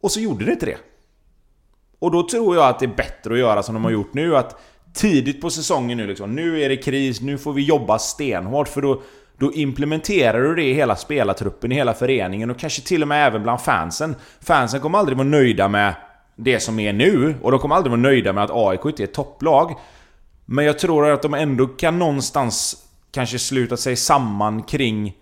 Och 0.00 0.10
så 0.10 0.20
gjorde 0.20 0.44
det 0.44 0.52
inte 0.52 0.66
det. 0.66 0.78
Och 2.02 2.10
då 2.10 2.28
tror 2.28 2.56
jag 2.56 2.68
att 2.68 2.78
det 2.78 2.84
är 2.84 2.96
bättre 2.96 3.32
att 3.32 3.38
göra 3.38 3.62
som 3.62 3.74
de 3.74 3.84
har 3.84 3.90
gjort 3.90 4.14
nu. 4.14 4.36
Att 4.36 4.60
tidigt 4.94 5.40
på 5.40 5.50
säsongen 5.50 5.98
nu 5.98 6.06
liksom, 6.06 6.34
nu 6.34 6.62
är 6.62 6.68
det 6.68 6.76
kris, 6.76 7.20
nu 7.20 7.38
får 7.38 7.52
vi 7.52 7.62
jobba 7.62 7.98
stenhårt. 7.98 8.68
För 8.68 8.82
då, 8.82 9.02
då 9.38 9.52
implementerar 9.52 10.42
du 10.42 10.54
det 10.54 10.62
i 10.62 10.74
hela 10.74 10.96
spelartruppen, 10.96 11.72
i 11.72 11.74
hela 11.74 11.94
föreningen 11.94 12.50
och 12.50 12.58
kanske 12.58 12.82
till 12.82 13.02
och 13.02 13.08
med 13.08 13.26
även 13.26 13.42
bland 13.42 13.60
fansen. 13.60 14.16
Fansen 14.40 14.80
kommer 14.80 14.98
aldrig 14.98 15.18
vara 15.18 15.28
nöjda 15.28 15.68
med 15.68 15.94
det 16.36 16.60
som 16.60 16.78
är 16.78 16.92
nu 16.92 17.34
och 17.42 17.50
de 17.50 17.60
kommer 17.60 17.74
aldrig 17.74 17.90
vara 17.90 18.00
nöjda 18.00 18.32
med 18.32 18.44
att 18.44 18.50
AIK 18.52 18.84
inte 18.84 19.02
är 19.02 19.04
ett 19.04 19.14
topplag. 19.14 19.74
Men 20.44 20.64
jag 20.64 20.78
tror 20.78 21.10
att 21.10 21.22
de 21.22 21.34
ändå 21.34 21.66
kan 21.66 21.98
någonstans 21.98 22.76
kanske 23.12 23.38
sluta 23.38 23.76
sig 23.76 23.96
samman 23.96 24.62
kring 24.62 25.16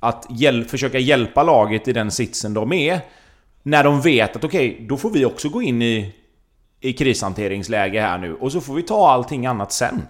att 0.00 0.26
hjäl 0.30 0.64
försöka 0.64 0.98
hjälpa 0.98 1.42
laget 1.42 1.88
i 1.88 1.92
den 1.92 2.10
sitsen 2.10 2.54
de 2.54 2.72
är. 2.72 3.00
När 3.66 3.84
de 3.84 4.00
vet 4.00 4.36
att 4.36 4.44
okej, 4.44 4.72
okay, 4.72 4.86
då 4.86 4.96
får 4.96 5.10
vi 5.10 5.24
också 5.24 5.48
gå 5.48 5.62
in 5.62 5.82
i, 5.82 6.14
i 6.80 6.92
krishanteringsläge 6.92 8.00
här 8.00 8.18
nu 8.18 8.34
och 8.34 8.52
så 8.52 8.60
får 8.60 8.74
vi 8.74 8.82
ta 8.82 9.10
allting 9.10 9.46
annat 9.46 9.72
sen. 9.72 10.02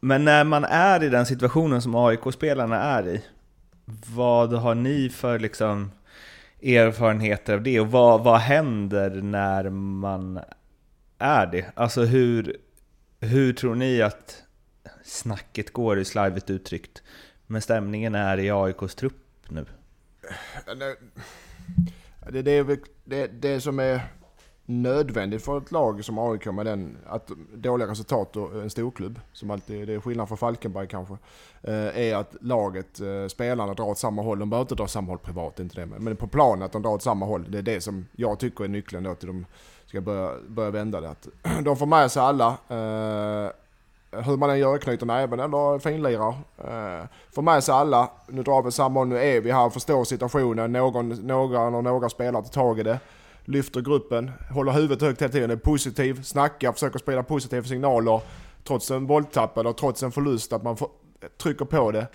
Men 0.00 0.24
när 0.24 0.44
man 0.44 0.64
är 0.64 1.02
i 1.04 1.08
den 1.08 1.26
situationen 1.26 1.82
som 1.82 1.94
AIK-spelarna 1.94 2.82
är 2.82 3.08
i, 3.08 3.24
vad 4.14 4.52
har 4.52 4.74
ni 4.74 5.08
för 5.08 5.38
liksom 5.38 5.90
erfarenheter 6.62 7.54
av 7.54 7.62
det 7.62 7.80
och 7.80 7.90
vad, 7.90 8.24
vad 8.24 8.38
händer 8.38 9.10
när 9.10 9.70
man 9.70 10.40
är 11.18 11.46
det? 11.46 11.66
Alltså 11.74 12.02
hur, 12.04 12.56
hur 13.20 13.52
tror 13.52 13.74
ni 13.74 14.02
att 14.02 14.42
snacket 15.04 15.72
går, 15.72 15.98
i 15.98 16.04
slarvigt 16.04 16.50
uttryckt, 16.50 17.02
men 17.46 17.62
stämningen 17.62 18.14
är 18.14 18.38
i 18.38 18.50
AIKs 18.50 18.94
trupp 18.94 19.24
nu? 19.48 19.66
Det, 22.30 22.42
det, 22.42 22.50
är 22.50 22.78
det, 23.04 23.26
det 23.26 23.60
som 23.60 23.78
är 23.78 24.00
nödvändigt 24.66 25.44
för 25.44 25.58
ett 25.58 25.72
lag 25.72 26.04
som 26.04 26.18
AIK 26.18 26.46
med 26.46 26.66
den, 26.66 26.98
att 27.06 27.30
dåliga 27.54 27.88
resultat 27.88 28.36
och 28.36 28.62
en 28.62 28.70
storklubb, 28.70 29.20
som 29.32 29.50
alltid, 29.50 29.88
det 29.88 29.94
är 29.94 30.00
skillnad 30.00 30.28
från 30.28 30.38
Falkenberg 30.38 30.88
kanske, 30.88 31.16
eh, 31.62 31.98
är 31.98 32.16
att 32.16 32.36
laget, 32.40 33.00
eh, 33.00 33.26
spelarna 33.28 33.74
drar 33.74 33.84
åt 33.84 33.98
samma 33.98 34.22
håll. 34.22 34.38
De 34.38 34.50
behöver 34.50 34.64
inte 34.64 34.74
dra 34.74 34.84
åt 34.84 34.90
samma 34.90 35.08
håll 35.08 35.18
privat, 35.18 35.60
inte 35.60 35.80
det. 35.80 35.86
Men 35.86 36.16
på 36.16 36.26
planen 36.26 36.62
att 36.62 36.72
de 36.72 36.82
drar 36.82 36.90
åt 36.90 37.02
samma 37.02 37.26
håll, 37.26 37.46
det 37.48 37.58
är 37.58 37.62
det 37.62 37.80
som 37.80 38.06
jag 38.12 38.38
tycker 38.38 38.64
är 38.64 38.68
nyckeln 38.68 39.04
då 39.04 39.14
till 39.14 39.26
de 39.26 39.46
ska 39.86 40.00
börja, 40.00 40.32
börja 40.48 40.70
vända 40.70 41.00
det. 41.00 41.10
Att 41.10 41.28
de 41.64 41.76
får 41.76 41.86
med 41.86 42.10
sig 42.10 42.22
alla. 42.22 42.48
Eh, 42.68 43.50
hur 44.24 44.36
man 44.36 44.50
än 44.50 44.58
gör, 44.58 44.78
knyter 44.78 45.06
näven 45.06 45.40
eller 45.40 45.78
finlirar. 45.78 46.34
Eh, 46.58 47.06
får 47.34 47.42
med 47.42 47.64
sig 47.64 47.74
alla. 47.74 48.10
Nu 48.28 48.42
drar 48.42 48.62
vi 48.62 48.72
samma 48.72 49.00
håll, 49.00 49.08
nu 49.08 49.18
är 49.18 49.40
vi 49.40 49.52
här, 49.52 49.70
förstår 49.70 50.04
situationen. 50.04 50.72
Någon, 50.72 51.08
några 51.08 51.66
eller 51.66 51.82
några 51.82 52.08
spelare 52.08 52.42
tar 52.42 52.50
tag 52.50 52.78
i 52.78 52.82
det 52.82 52.98
lyfter 53.46 53.80
gruppen, 53.80 54.30
håller 54.50 54.72
huvudet 54.72 55.02
högt 55.02 55.22
hela 55.22 55.32
tiden, 55.32 55.50
är 55.50 55.56
positiv, 55.56 56.22
snackar, 56.22 56.72
försöker 56.72 56.98
sprida 56.98 57.22
positiva 57.22 57.64
signaler. 57.64 58.20
Trots 58.64 58.90
en 58.90 59.06
bolltapp 59.06 59.58
eller 59.58 59.72
trots 59.72 60.02
en 60.02 60.12
förlust, 60.12 60.52
att 60.52 60.62
man 60.62 60.76
får, 60.76 60.88
trycker 61.42 61.64
på 61.64 61.92
det. 61.92 62.06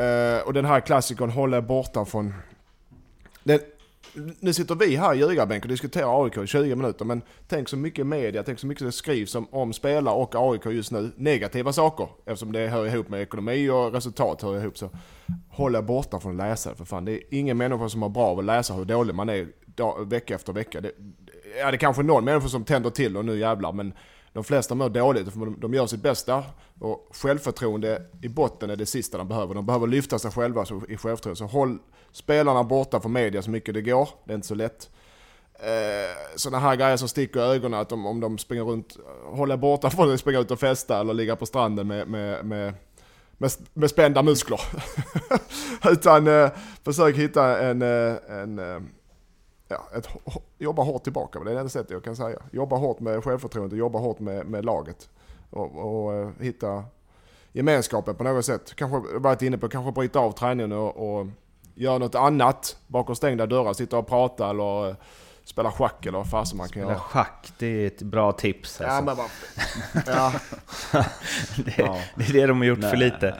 Eh, 0.00 0.46
och 0.46 0.52
den 0.52 0.64
här 0.64 0.80
klassikern 0.80 1.30
håller 1.30 1.60
borta 1.60 2.04
från... 2.04 2.34
Den, 3.44 3.60
nu 4.40 4.52
sitter 4.52 4.74
vi 4.74 4.96
här 4.96 5.14
i 5.14 5.18
ljugarbänk 5.18 5.64
och 5.64 5.68
diskuterar 5.68 6.24
AIK 6.24 6.36
i 6.36 6.46
20 6.46 6.74
minuter, 6.74 7.04
men 7.04 7.22
tänk 7.48 7.68
så 7.68 7.76
mycket 7.76 8.06
media, 8.06 8.42
tänk 8.42 8.58
så 8.58 8.66
mycket 8.66 8.86
det 8.86 8.92
skrivs 8.92 9.34
om, 9.34 9.48
om 9.50 9.72
spelare 9.72 10.14
och 10.14 10.34
AIK 10.34 10.66
just 10.66 10.92
nu. 10.92 11.12
Negativa 11.16 11.72
saker, 11.72 12.08
eftersom 12.26 12.52
det 12.52 12.68
hör 12.68 12.86
ihop 12.86 13.08
med 13.08 13.22
ekonomi 13.22 13.68
och 13.68 13.92
resultat 13.92 14.42
hör 14.42 14.60
ihop. 14.60 14.78
Så 14.78 14.90
håll 15.50 15.74
er 15.74 15.82
borta 15.82 16.20
från 16.20 16.40
att 16.40 16.48
läsa 16.48 16.74
för 16.74 16.84
fan. 16.84 17.04
Det 17.04 17.12
är 17.12 17.20
ingen 17.30 17.56
människa 17.56 17.88
som 17.88 18.02
har 18.02 18.08
bra 18.08 18.24
av 18.24 18.38
att 18.38 18.44
läsa 18.44 18.74
hur 18.74 18.84
dålig 18.84 19.14
man 19.14 19.28
är 19.28 19.48
dag, 19.64 20.10
vecka 20.10 20.34
efter 20.34 20.52
vecka. 20.52 20.80
Det, 20.80 20.92
ja, 21.58 21.70
det 21.70 21.76
är 21.76 21.78
kanske 21.78 22.02
någon 22.02 22.24
människa 22.24 22.48
som 22.48 22.64
tänder 22.64 22.90
till 22.90 23.16
och 23.16 23.24
nu 23.24 23.38
jävlar, 23.38 23.72
men 23.72 23.92
de 24.32 24.44
flesta 24.44 24.74
mår 24.74 24.88
dåligt. 24.88 25.32
För 25.32 25.60
de 25.60 25.74
gör 25.74 25.86
sitt 25.86 26.02
bästa 26.02 26.44
och 26.80 27.08
självförtroende 27.10 28.02
i 28.22 28.28
botten 28.28 28.70
är 28.70 28.76
det 28.76 28.86
sista 28.86 29.18
de 29.18 29.28
behöver. 29.28 29.54
De 29.54 29.66
behöver 29.66 29.86
lyfta 29.86 30.18
sig 30.18 30.30
själva 30.30 30.66
i 30.88 30.96
självförtroende. 30.96 31.36
Så 31.36 31.44
håll 31.46 31.78
spelarna 32.12 32.64
borta 32.64 33.00
från 33.00 33.12
media 33.12 33.42
så 33.42 33.50
mycket 33.50 33.74
det 33.74 33.82
går. 33.82 34.08
Det 34.24 34.32
är 34.32 34.34
inte 34.34 34.48
så 34.48 34.54
lätt. 34.54 34.90
Eh, 35.54 36.36
Sådana 36.36 36.58
här 36.58 36.76
grejer 36.76 36.96
som 36.96 37.08
sticker 37.08 37.40
i 37.40 37.42
ögonen, 37.42 37.80
att 37.80 37.88
de, 37.88 38.06
om 38.06 38.20
de 38.20 38.38
springer 38.38 38.64
runt, 38.64 38.96
håller 39.24 39.56
borta 39.56 39.90
från 39.90 40.14
att 40.14 40.20
springa 40.20 40.38
ut 40.38 40.50
och 40.50 40.60
festa 40.60 41.00
eller 41.00 41.14
ligga 41.14 41.36
på 41.36 41.46
stranden 41.46 41.86
med, 41.86 42.08
med, 42.08 42.44
med 42.44 42.74
med, 43.40 43.50
med 43.74 43.90
spända 43.90 44.22
muskler. 44.22 44.60
Utan 45.90 46.26
eh, 46.26 46.50
försök 46.84 47.16
hitta 47.16 47.60
en, 47.62 47.82
en, 47.82 48.18
en 48.28 48.58
eh, 48.58 48.80
ja, 49.70 49.98
ett, 49.98 50.08
jobba 50.58 50.82
hårt 50.82 51.02
tillbaka. 51.02 51.38
Det 51.38 51.50
är 51.50 51.54
det 51.54 51.60
enda 51.60 51.70
sättet 51.70 51.90
jag 51.90 52.04
kan 52.04 52.16
säga. 52.16 52.38
Jobba 52.52 52.76
hårt 52.76 53.00
med 53.00 53.24
självförtroende, 53.24 53.76
jobba 53.76 53.98
hårt 53.98 54.18
med, 54.18 54.46
med 54.46 54.64
laget. 54.64 55.08
Och, 55.50 55.76
och 55.76 56.12
uh, 56.12 56.30
hitta 56.40 56.84
gemenskapen 57.52 58.14
på 58.14 58.24
något 58.24 58.44
sätt. 58.44 58.74
Kanske 58.74 59.18
varit 59.18 59.42
inne 59.42 59.58
på 59.58 59.68
kanske 59.68 59.92
bryta 59.92 60.18
av 60.18 60.32
träningen 60.32 60.72
och, 60.72 61.18
och 61.18 61.26
göra 61.74 61.98
något 61.98 62.14
annat 62.14 62.76
bakom 62.86 63.16
stängda 63.16 63.46
dörrar. 63.46 63.72
Sitta 63.72 63.98
och 63.98 64.06
prata 64.06 64.50
eller 64.50 64.88
uh, 64.88 64.94
spela 65.44 65.72
schack 65.72 66.06
eller 66.06 66.18
vad 66.18 66.30
fasen 66.30 66.58
man 66.58 66.68
kan 66.68 66.70
spela 66.70 66.86
göra. 66.86 66.98
schack, 66.98 67.52
det 67.58 67.66
är 67.66 67.86
ett 67.86 68.02
bra 68.02 68.32
tips. 68.32 68.80
Alltså. 68.80 68.94
Ja, 68.94 69.02
men 69.02 69.16
bara, 69.16 69.28
ja. 70.06 70.32
det, 71.64 71.78
ja. 71.78 71.98
det, 72.16 72.24
är 72.24 72.32
det 72.32 72.46
de 72.46 72.58
har 72.58 72.64
gjort 72.64 72.78
Nej. 72.78 72.90
för 72.90 72.96
lite. 72.96 73.36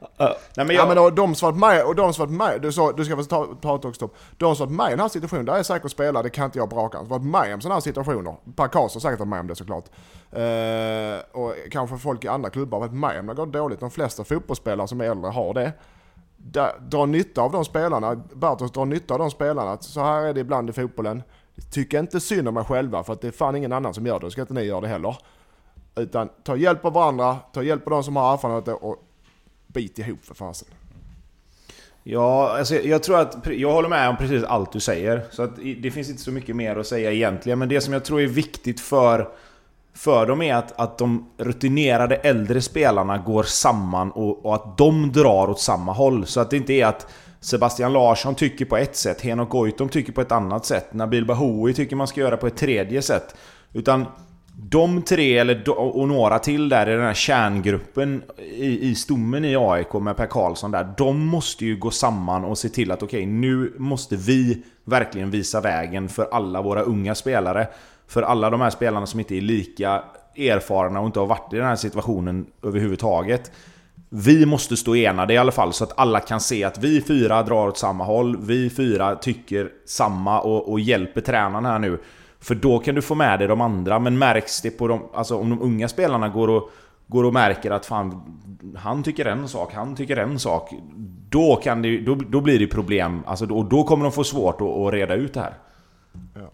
Uh, 0.00 0.08
Nej, 0.56 0.66
men 0.66 0.68
jag... 0.68 0.74
ja, 0.74 0.88
men 0.88 0.98
och 0.98 1.12
de 1.12 1.34
som 1.34 1.46
varit 1.46 1.58
med, 1.58 1.86
och 1.86 1.94
de 1.94 2.14
som 2.14 2.26
varit 2.26 2.36
med, 2.36 2.62
du, 2.62 2.72
sa, 2.72 2.92
du 2.92 3.04
ska 3.04 3.16
få 3.16 3.22
ta, 3.22 3.46
prata 3.60 3.88
också 3.88 3.98
Tom. 3.98 4.10
De 4.36 4.56
som 4.56 4.66
varit 4.66 4.76
med 4.76 4.86
i 4.86 4.90
den 4.90 5.00
här 5.00 5.08
situationen, 5.08 5.44
där 5.44 5.54
är 5.54 5.62
säkert 5.62 5.90
spelare, 5.90 6.22
det 6.22 6.30
kan 6.30 6.44
inte 6.44 6.58
jag 6.58 6.70
på 6.70 6.76
rak 6.76 6.94
arm. 6.94 7.08
Varit 7.08 7.24
med 7.24 7.54
om 7.54 7.60
sådana 7.60 7.74
här 7.74 7.80
situationer. 7.80 8.36
Per 8.56 8.68
Karlsson 8.68 9.00
har 9.02 9.10
säkert 9.10 9.18
varit 9.18 9.28
med 9.28 9.40
om 9.40 9.46
det 9.46 9.56
såklart. 9.56 9.84
Uh, 10.36 11.42
och 11.42 11.54
kanske 11.70 11.98
folk 11.98 12.24
i 12.24 12.28
andra 12.28 12.50
klubbar 12.50 12.78
har 12.78 12.88
varit 12.88 12.98
med 12.98 13.20
om 13.20 13.26
det 13.26 13.34
går 13.34 13.46
dåligt. 13.46 13.80
De 13.80 13.90
flesta 13.90 14.24
fotbollsspelare 14.24 14.88
som 14.88 15.00
är 15.00 15.04
äldre 15.04 15.30
har 15.30 15.54
det. 15.54 15.72
Dra 16.80 17.06
nytta 17.06 17.42
av 17.42 17.52
de 17.52 17.64
spelarna, 17.64 18.14
Bartos 18.32 18.72
drar 18.72 18.84
nytta 18.84 19.14
av 19.14 19.20
de 19.20 19.30
spelarna. 19.30 19.78
Så 19.80 20.00
här 20.00 20.22
är 20.22 20.34
det 20.34 20.40
ibland 20.40 20.70
i 20.70 20.72
fotbollen. 20.72 21.22
Tycker 21.70 22.00
inte 22.00 22.20
synd 22.20 22.48
om 22.48 22.54
mig 22.54 22.64
själva 22.64 23.04
för 23.04 23.12
att 23.12 23.20
det 23.20 23.28
är 23.28 23.32
fan 23.32 23.56
ingen 23.56 23.72
annan 23.72 23.94
som 23.94 24.06
gör 24.06 24.20
det, 24.20 24.26
då 24.26 24.30
ska 24.30 24.40
inte 24.40 24.54
ni 24.54 24.62
göra 24.62 24.80
det 24.80 24.88
heller. 24.88 25.16
Utan 25.96 26.28
ta 26.44 26.56
hjälp 26.56 26.84
av 26.84 26.92
varandra, 26.92 27.36
ta 27.52 27.62
hjälp 27.62 27.86
av 27.86 27.90
de 27.90 28.02
som 28.02 28.16
har 28.16 28.32
erfarenhet 28.32 28.68
och 28.68 28.96
bit 29.76 29.98
ihop 29.98 30.24
för 30.24 30.34
fasen. 30.34 30.68
Ja, 32.02 32.58
alltså 32.58 32.74
jag 32.74 33.02
tror 33.02 33.18
att... 33.18 33.46
Jag 33.46 33.72
håller 33.72 33.88
med 33.88 34.08
om 34.08 34.16
precis 34.16 34.44
allt 34.44 34.72
du 34.72 34.80
säger. 34.80 35.24
Så 35.30 35.42
att 35.42 35.56
det 35.56 35.90
finns 35.90 36.10
inte 36.10 36.22
så 36.22 36.32
mycket 36.32 36.56
mer 36.56 36.76
att 36.76 36.86
säga 36.86 37.12
egentligen. 37.12 37.58
Men 37.58 37.68
det 37.68 37.80
som 37.80 37.92
jag 37.92 38.04
tror 38.04 38.20
är 38.20 38.26
viktigt 38.26 38.80
för, 38.80 39.28
för 39.94 40.26
dem 40.26 40.42
är 40.42 40.54
att, 40.54 40.80
att 40.80 40.98
de 40.98 41.30
rutinerade 41.38 42.16
äldre 42.16 42.60
spelarna 42.62 43.18
går 43.18 43.42
samman 43.42 44.10
och, 44.10 44.46
och 44.46 44.54
att 44.54 44.78
de 44.78 45.12
drar 45.12 45.50
åt 45.50 45.60
samma 45.60 45.92
håll. 45.92 46.26
Så 46.26 46.40
att 46.40 46.50
det 46.50 46.56
inte 46.56 46.72
är 46.72 46.86
att 46.86 47.12
Sebastian 47.40 47.92
Larsson 47.92 48.34
tycker 48.34 48.64
på 48.64 48.76
ett 48.76 48.96
sätt, 48.96 49.20
Henok 49.20 49.50
Goitom 49.50 49.88
tycker 49.88 50.12
på 50.12 50.20
ett 50.20 50.32
annat 50.32 50.66
sätt, 50.66 50.94
Nabil 50.94 51.26
Bahoui 51.26 51.74
tycker 51.74 51.96
man 51.96 52.06
ska 52.06 52.20
göra 52.20 52.36
på 52.36 52.46
ett 52.46 52.56
tredje 52.56 53.02
sätt. 53.02 53.34
Utan 53.72 54.06
de 54.58 55.02
tre, 55.02 55.38
eller 55.38 55.68
och 55.70 56.08
några 56.08 56.38
till 56.38 56.68
där 56.68 56.88
i 56.88 56.92
den 56.92 57.02
här 57.02 57.14
kärngruppen 57.14 58.22
i, 58.38 58.88
i 58.88 58.94
stommen 58.94 59.44
i 59.44 59.56
AIK 59.56 59.92
med 59.92 60.16
Per 60.16 60.26
Karlsson 60.26 60.70
där. 60.70 60.94
De 60.96 61.26
måste 61.26 61.64
ju 61.66 61.76
gå 61.76 61.90
samman 61.90 62.44
och 62.44 62.58
se 62.58 62.68
till 62.68 62.90
att 62.90 63.02
okej, 63.02 63.20
okay, 63.20 63.32
nu 63.32 63.74
måste 63.78 64.16
vi 64.16 64.62
verkligen 64.84 65.30
visa 65.30 65.60
vägen 65.60 66.08
för 66.08 66.28
alla 66.32 66.62
våra 66.62 66.82
unga 66.82 67.14
spelare. 67.14 67.68
För 68.06 68.22
alla 68.22 68.50
de 68.50 68.60
här 68.60 68.70
spelarna 68.70 69.06
som 69.06 69.20
inte 69.20 69.36
är 69.36 69.40
lika 69.40 70.02
erfarna 70.36 71.00
och 71.00 71.06
inte 71.06 71.20
har 71.20 71.26
varit 71.26 71.52
i 71.52 71.56
den 71.56 71.66
här 71.66 71.76
situationen 71.76 72.46
överhuvudtaget. 72.62 73.52
Vi 74.08 74.46
måste 74.46 74.76
stå 74.76 74.96
enade 74.96 75.34
i 75.34 75.38
alla 75.38 75.52
fall 75.52 75.72
så 75.72 75.84
att 75.84 75.98
alla 75.98 76.20
kan 76.20 76.40
se 76.40 76.64
att 76.64 76.78
vi 76.78 77.00
fyra 77.02 77.42
drar 77.42 77.68
åt 77.68 77.78
samma 77.78 78.04
håll. 78.04 78.36
Vi 78.40 78.70
fyra 78.70 79.16
tycker 79.16 79.70
samma 79.86 80.40
och, 80.40 80.72
och 80.72 80.80
hjälper 80.80 81.20
tränaren 81.20 81.64
här 81.64 81.78
nu. 81.78 81.98
För 82.40 82.54
då 82.54 82.78
kan 82.78 82.94
du 82.94 83.02
få 83.02 83.14
med 83.14 83.38
dig 83.38 83.48
de 83.48 83.60
andra, 83.60 83.98
men 83.98 84.18
märks 84.18 84.60
det 84.60 84.70
på 84.70 84.88
de... 84.88 85.02
Alltså 85.14 85.36
om 85.36 85.50
de 85.50 85.62
unga 85.62 85.88
spelarna 85.88 86.28
går 86.28 86.48
och, 86.48 86.70
går 87.06 87.24
och 87.24 87.32
märker 87.32 87.70
att 87.70 87.86
fan, 87.86 88.40
han 88.76 89.02
tycker 89.02 89.24
en 89.24 89.48
sak, 89.48 89.72
han 89.72 89.96
tycker 89.96 90.16
en 90.16 90.38
sak. 90.38 90.70
Då, 91.28 91.56
kan 91.56 91.82
det, 91.82 92.00
då, 92.00 92.14
då 92.14 92.40
blir 92.40 92.58
det 92.58 92.66
problem, 92.66 93.22
alltså, 93.26 93.46
och 93.46 93.64
då 93.64 93.84
kommer 93.84 94.04
de 94.04 94.12
få 94.12 94.24
svårt 94.24 94.60
att, 94.60 94.68
att 94.68 94.92
reda 94.92 95.14
ut 95.14 95.34
det 95.34 95.40
här. 95.40 95.54
Ja. 96.34 96.50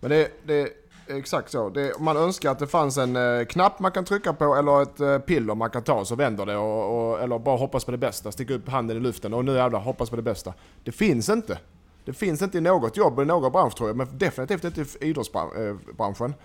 Men 0.00 0.10
det, 0.10 0.28
det 0.46 0.60
är 0.60 0.68
exakt 1.06 1.50
så. 1.50 1.68
Det, 1.68 2.00
man 2.00 2.16
önskar 2.16 2.50
att 2.50 2.58
det 2.58 2.66
fanns 2.66 2.98
en 2.98 3.16
eh, 3.16 3.44
knapp 3.44 3.80
man 3.80 3.92
kan 3.92 4.04
trycka 4.04 4.32
på 4.32 4.54
eller 4.54 4.82
ett 4.82 5.00
eh, 5.00 5.18
piller 5.18 5.54
man 5.54 5.70
kan 5.70 5.82
ta 5.82 6.04
så 6.04 6.14
vänder 6.14 6.46
det. 6.46 6.56
Och, 6.56 7.12
och, 7.12 7.20
eller 7.20 7.38
bara 7.38 7.56
hoppas 7.56 7.84
på 7.84 7.90
det 7.90 7.98
bästa, 7.98 8.32
sticka 8.32 8.54
upp 8.54 8.68
handen 8.68 8.96
i 8.96 9.00
luften 9.00 9.34
och 9.34 9.44
nu 9.44 9.52
jävlar 9.52 9.80
hoppas 9.80 10.10
på 10.10 10.16
det 10.16 10.22
bästa. 10.22 10.54
Det 10.84 10.92
finns 10.92 11.28
inte. 11.28 11.58
Det 12.04 12.12
finns 12.12 12.42
inte 12.42 12.58
i 12.58 12.60
något 12.60 12.96
jobb 12.96 13.20
i 13.20 13.24
någon 13.24 13.52
bransch 13.52 13.76
tror 13.76 13.88
jag, 13.88 13.96
men 13.96 14.18
definitivt 14.18 14.64
inte 14.64 14.80
i 14.80 15.08
idrottsbranschen. 15.08 16.30
Eh, 16.30 16.36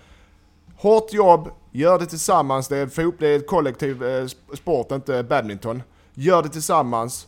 hårt 0.76 1.12
jobb, 1.12 1.50
gör 1.70 1.98
det 1.98 2.06
tillsammans. 2.06 2.68
Det 2.68 2.76
är, 2.76 2.86
fot, 2.86 3.14
det 3.18 3.28
är 3.28 3.36
ett 3.36 3.46
kollektiv 3.46 4.04
eh, 4.04 4.26
sport, 4.54 4.92
inte 4.92 5.22
badminton. 5.22 5.82
Gör 6.14 6.42
det 6.42 6.48
tillsammans. 6.48 7.26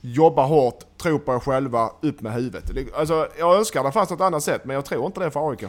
Jobba 0.00 0.42
hårt, 0.42 0.84
tro 1.02 1.18
på 1.18 1.34
er 1.34 1.38
själva, 1.38 1.90
upp 2.00 2.20
med 2.20 2.32
huvudet. 2.32 2.94
Alltså, 2.94 3.28
jag 3.38 3.56
önskar 3.56 3.84
det 3.84 3.92
fanns 3.92 4.10
något 4.10 4.20
annat 4.20 4.42
sätt, 4.42 4.64
men 4.64 4.74
jag 4.74 4.84
tror 4.84 5.06
inte 5.06 5.20
det 5.20 5.30
för 5.30 5.50
AIK. 5.50 5.64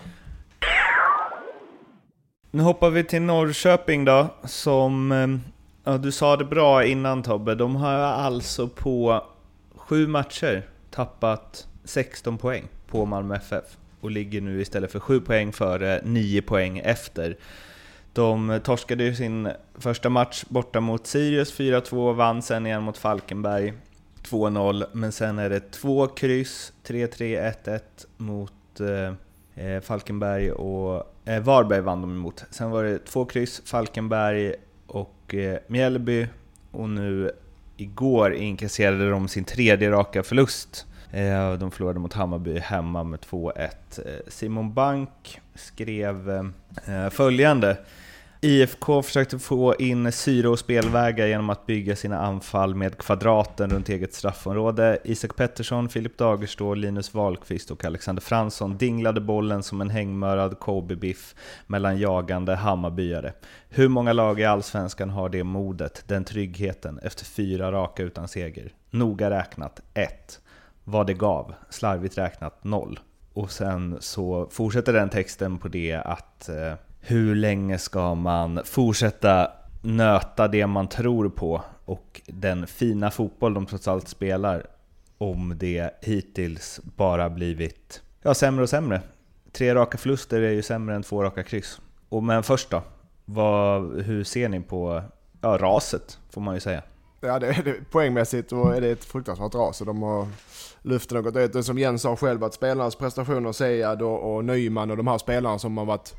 Nu 2.52 2.64
hoppar 2.64 2.90
vi 2.90 3.04
till 3.04 3.22
Norrköping 3.22 4.06
då, 4.06 4.28
som 4.44 5.12
eh, 5.12 5.28
Ja, 5.84 5.98
du 5.98 6.12
sa 6.12 6.38
det 6.38 6.46
bra 6.46 6.86
innan 6.86 7.24
Tobbe. 7.24 7.56
De 7.56 7.76
har 7.76 7.94
alltså 7.94 8.68
på 8.68 9.24
sju 9.76 10.08
matcher 10.08 10.70
tappat 10.92 11.68
16 11.84 12.38
poäng 12.38 12.68
på 12.88 13.06
Malmö 13.06 13.36
FF 13.36 13.78
och 14.02 14.12
ligger 14.12 14.42
nu 14.42 14.62
istället 14.62 14.92
för 14.92 15.00
7 15.00 15.22
poäng 15.22 15.52
före 15.52 16.02
9 16.04 16.42
poäng 16.42 16.80
efter. 16.80 17.38
De 18.14 18.60
torskade 18.64 19.04
ju 19.04 19.16
sin 19.16 19.50
första 19.76 20.10
match 20.10 20.44
borta 20.48 20.80
mot 20.80 21.08
Sirius 21.08 21.60
4-2, 21.60 22.14
vann 22.14 22.42
sen 22.42 22.66
igen 22.66 22.84
mot 22.84 22.98
Falkenberg 22.98 23.74
2-0, 24.24 24.86
men 24.92 25.12
sen 25.12 25.40
är 25.40 25.50
det 25.50 25.72
två 25.72 26.08
kryss, 26.08 26.74
3-3, 26.86 27.54
1-1 27.64 27.80
mot 28.18 28.80
eh, 28.80 29.66
eh, 29.66 29.82
Falkenberg 29.82 30.52
och 30.52 31.14
eh, 31.26 31.42
Varberg 31.44 31.82
vann 31.82 32.02
de 32.02 32.12
emot. 32.12 32.44
Sen 32.50 32.72
var 32.72 32.84
det 32.84 33.06
två 33.06 33.26
kryss, 33.26 33.62
Falkenberg 33.66 34.54
och 34.88 35.36
eh, 35.36 35.58
Mjällby 35.68 36.28
och 36.72 36.90
nu 36.90 37.32
igår 37.78 38.34
inkasserade 38.34 39.10
de 39.10 39.28
sin 39.28 39.44
tredje 39.44 39.92
raka 39.92 40.24
förlust. 40.24 40.86
Eh, 41.12 41.54
de 41.54 41.72
förlorade 41.72 42.00
mot 42.00 42.14
Hammarby 42.14 42.60
hemma 42.60 43.04
med 43.04 43.20
2-1. 43.20 43.70
Eh, 44.06 44.14
Simon 44.28 44.74
Bank 44.74 45.42
skrev 45.56 46.30
eh, 46.86 47.10
följande 47.10 47.78
IFK 48.44 49.02
försökte 49.02 49.40
få 49.40 49.76
in 49.76 50.12
syre 50.12 50.48
och 50.50 50.60
spelvägar 50.60 51.28
genom 51.28 51.50
att 51.50 51.66
bygga 51.66 51.96
sina 51.96 52.20
anfall 52.20 52.76
med 52.76 52.98
kvadraten 52.98 53.70
runt 53.70 53.90
eget 53.90 54.14
straffområde. 54.14 54.98
Isak 55.04 55.36
Pettersson, 55.36 55.90
Filip 55.90 56.18
Dagerstå, 56.18 56.74
Linus 56.74 57.14
Wahlqvist 57.14 57.72
och 57.72 57.86
Alexander 57.86 58.22
Fransson 58.22 58.78
dinglade 58.78 59.22
bollen 59.22 59.64
som 59.64 59.82
en 59.82 59.90
hängmörad 59.90 60.60
Kobe-biff 60.60 61.36
mellan 61.68 61.98
jagande 61.98 62.56
Hammarbyare. 62.56 63.34
Hur 63.70 63.88
många 63.88 64.14
lag 64.14 64.40
i 64.40 64.46
Allsvenskan 64.46 65.10
har 65.10 65.30
det 65.30 65.44
modet, 65.44 66.04
den 66.08 66.26
tryggheten, 66.26 67.00
efter 67.00 67.26
fyra 67.26 67.72
raka 67.72 68.04
utan 68.04 68.28
seger? 68.28 68.74
Noga 68.90 69.30
räknat 69.30 69.80
1. 69.94 70.40
Vad 70.92 71.08
det 71.08 71.14
gav, 71.14 71.54
slarvigt 71.70 72.18
räknat 72.18 72.64
noll. 72.64 73.00
Och 73.34 73.52
sen 73.52 73.98
så 74.00 74.48
fortsätter 74.52 74.94
den 74.94 75.10
texten 75.10 75.58
på 75.58 75.68
det 75.68 75.94
att 75.94 76.50
eh, 76.50 76.74
hur 77.00 77.36
länge 77.36 77.78
ska 77.78 78.16
man 78.16 78.62
fortsätta 78.66 79.52
nöta 79.82 80.48
det 80.48 80.68
man 80.68 80.88
tror 80.88 81.30
på 81.30 81.62
och 81.86 82.22
den 82.28 82.68
fina 82.68 83.12
fotboll 83.12 83.54
de 83.54 83.66
trots 83.66 83.88
allt 83.88 84.08
spelar 84.08 84.66
om 85.18 85.54
det 85.58 85.92
hittills 86.02 86.80
bara 86.84 87.30
blivit 87.30 88.02
ja, 88.22 88.34
sämre 88.34 88.64
och 88.64 88.70
sämre. 88.70 89.02
Tre 89.52 89.76
raka 89.76 89.98
förluster 89.98 90.42
är 90.42 90.52
ju 90.52 90.62
sämre 90.62 90.96
än 90.96 91.04
två 91.04 91.24
raka 91.24 91.44
kryss. 91.44 91.82
Och 92.10 92.24
men 92.24 92.44
först 92.44 92.70
då, 92.70 92.84
vad, 93.26 94.02
hur 94.02 94.24
ser 94.24 94.50
ni 94.50 94.62
på 94.62 95.04
ja, 95.42 95.58
raset, 95.58 96.20
får 96.30 96.42
man 96.42 96.54
ju 96.54 96.60
säga? 96.60 96.82
Ja, 97.22 97.40
det 97.40 97.62
det, 97.66 97.92
poängmässigt 97.92 98.52
och 98.52 98.76
är 98.76 98.82
det 98.82 98.90
ett 98.90 99.06
fruktansvärt 99.06 99.56
ras. 99.56 99.82
Och 99.82 99.88
de 99.88 100.02
har 100.02 100.28
luften 100.82 101.24
något. 101.24 101.34
Det 101.34 101.56
är 101.56 101.62
som 101.62 101.78
Jens 101.78 102.02
sa 102.02 102.16
själv, 102.16 102.44
att 102.44 102.54
spelarnas 102.54 102.96
prestationer, 102.96 103.52
Sead 103.52 104.02
och, 104.02 104.36
och 104.36 104.46
Nyman 104.46 104.92
och 104.92 104.98
de 104.98 105.08
här 105.08 105.18
spelarna 105.18 105.60
som 105.60 105.78
har 105.78 105.86
varit 105.86 106.16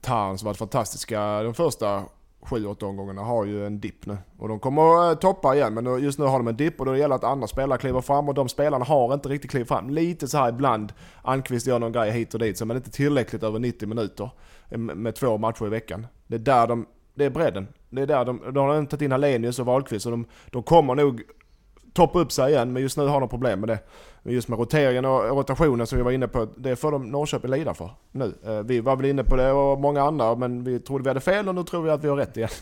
Tarn 0.00 0.38
som 0.38 0.46
varit 0.46 0.56
fantastiska 0.56 1.42
de 1.42 1.54
första 1.54 2.04
7-8 2.40 2.84
omgångarna 2.84 3.22
har 3.22 3.44
ju 3.44 3.66
en 3.66 3.80
dipp 3.80 4.06
nu. 4.06 4.18
Och 4.38 4.48
de 4.48 4.60
kommer 4.60 5.12
att 5.12 5.20
toppa 5.20 5.54
igen 5.54 5.74
men 5.74 6.02
just 6.02 6.18
nu 6.18 6.24
har 6.24 6.38
de 6.38 6.48
en 6.48 6.56
dipp 6.56 6.80
och 6.80 6.86
då 6.86 6.96
gäller 6.96 7.08
det 7.08 7.14
att 7.14 7.24
andra 7.24 7.46
spelare 7.46 7.78
kliver 7.78 8.00
fram 8.00 8.28
och 8.28 8.34
de 8.34 8.48
spelarna 8.48 8.84
har 8.84 9.14
inte 9.14 9.28
riktigt 9.28 9.50
klivit 9.50 9.68
fram. 9.68 9.90
Lite 9.90 10.28
så 10.28 10.38
här 10.38 10.48
ibland, 10.48 10.92
Almqvist 11.22 11.66
gör 11.66 11.78
någon 11.78 11.92
grej 11.92 12.10
hit 12.10 12.34
och 12.34 12.40
dit 12.40 12.64
men 12.64 12.76
inte 12.76 12.90
tillräckligt 12.90 13.42
över 13.42 13.58
90 13.58 13.88
minuter 13.88 14.30
eh, 14.68 14.78
med 14.78 15.14
två 15.14 15.38
matcher 15.38 15.66
i 15.66 15.68
veckan. 15.68 16.06
Det 16.26 16.34
är 16.34 16.38
där 16.38 16.66
de, 16.66 16.86
det 17.18 17.24
är 17.24 17.30
bredden. 17.30 17.68
Det 17.90 18.02
är 18.02 18.06
där 18.06 18.24
de, 18.24 18.40
de 18.52 18.66
har 18.66 18.84
tagit 18.84 19.02
in 19.02 19.12
Hallenius 19.12 19.58
och 19.58 19.66
Wahlqvist 19.66 20.06
och 20.06 20.12
de, 20.12 20.26
de 20.50 20.62
kommer 20.62 20.94
nog 20.94 21.22
toppa 21.92 22.18
upp 22.18 22.32
sig 22.32 22.52
igen 22.52 22.72
men 22.72 22.82
just 22.82 22.96
nu 22.96 23.06
har 23.06 23.20
de 23.20 23.28
problem 23.28 23.60
med 23.60 23.68
det. 23.68 23.78
Just 24.22 24.48
med 24.48 24.58
roteringen 24.58 25.04
och 25.04 25.24
rotationen 25.24 25.86
som 25.86 25.98
vi 25.98 26.04
var 26.04 26.12
inne 26.12 26.28
på, 26.28 26.48
det 26.56 26.76
får 26.76 26.92
de 26.92 27.10
Norrköping 27.10 27.50
lida 27.50 27.74
för 27.74 27.90
nu. 28.12 28.34
Eh, 28.46 28.60
vi 28.60 28.80
var 28.80 28.96
väl 28.96 29.06
inne 29.06 29.24
på 29.24 29.36
det 29.36 29.52
och 29.52 29.80
många 29.80 30.02
andra 30.02 30.34
men 30.34 30.64
vi 30.64 30.80
trodde 30.80 31.04
vi 31.04 31.10
hade 31.10 31.20
fel 31.20 31.48
och 31.48 31.54
nu 31.54 31.64
tror 31.64 31.82
vi 31.82 31.90
att 31.90 32.04
vi 32.04 32.08
har 32.08 32.16
rätt 32.16 32.36
igen. 32.36 32.50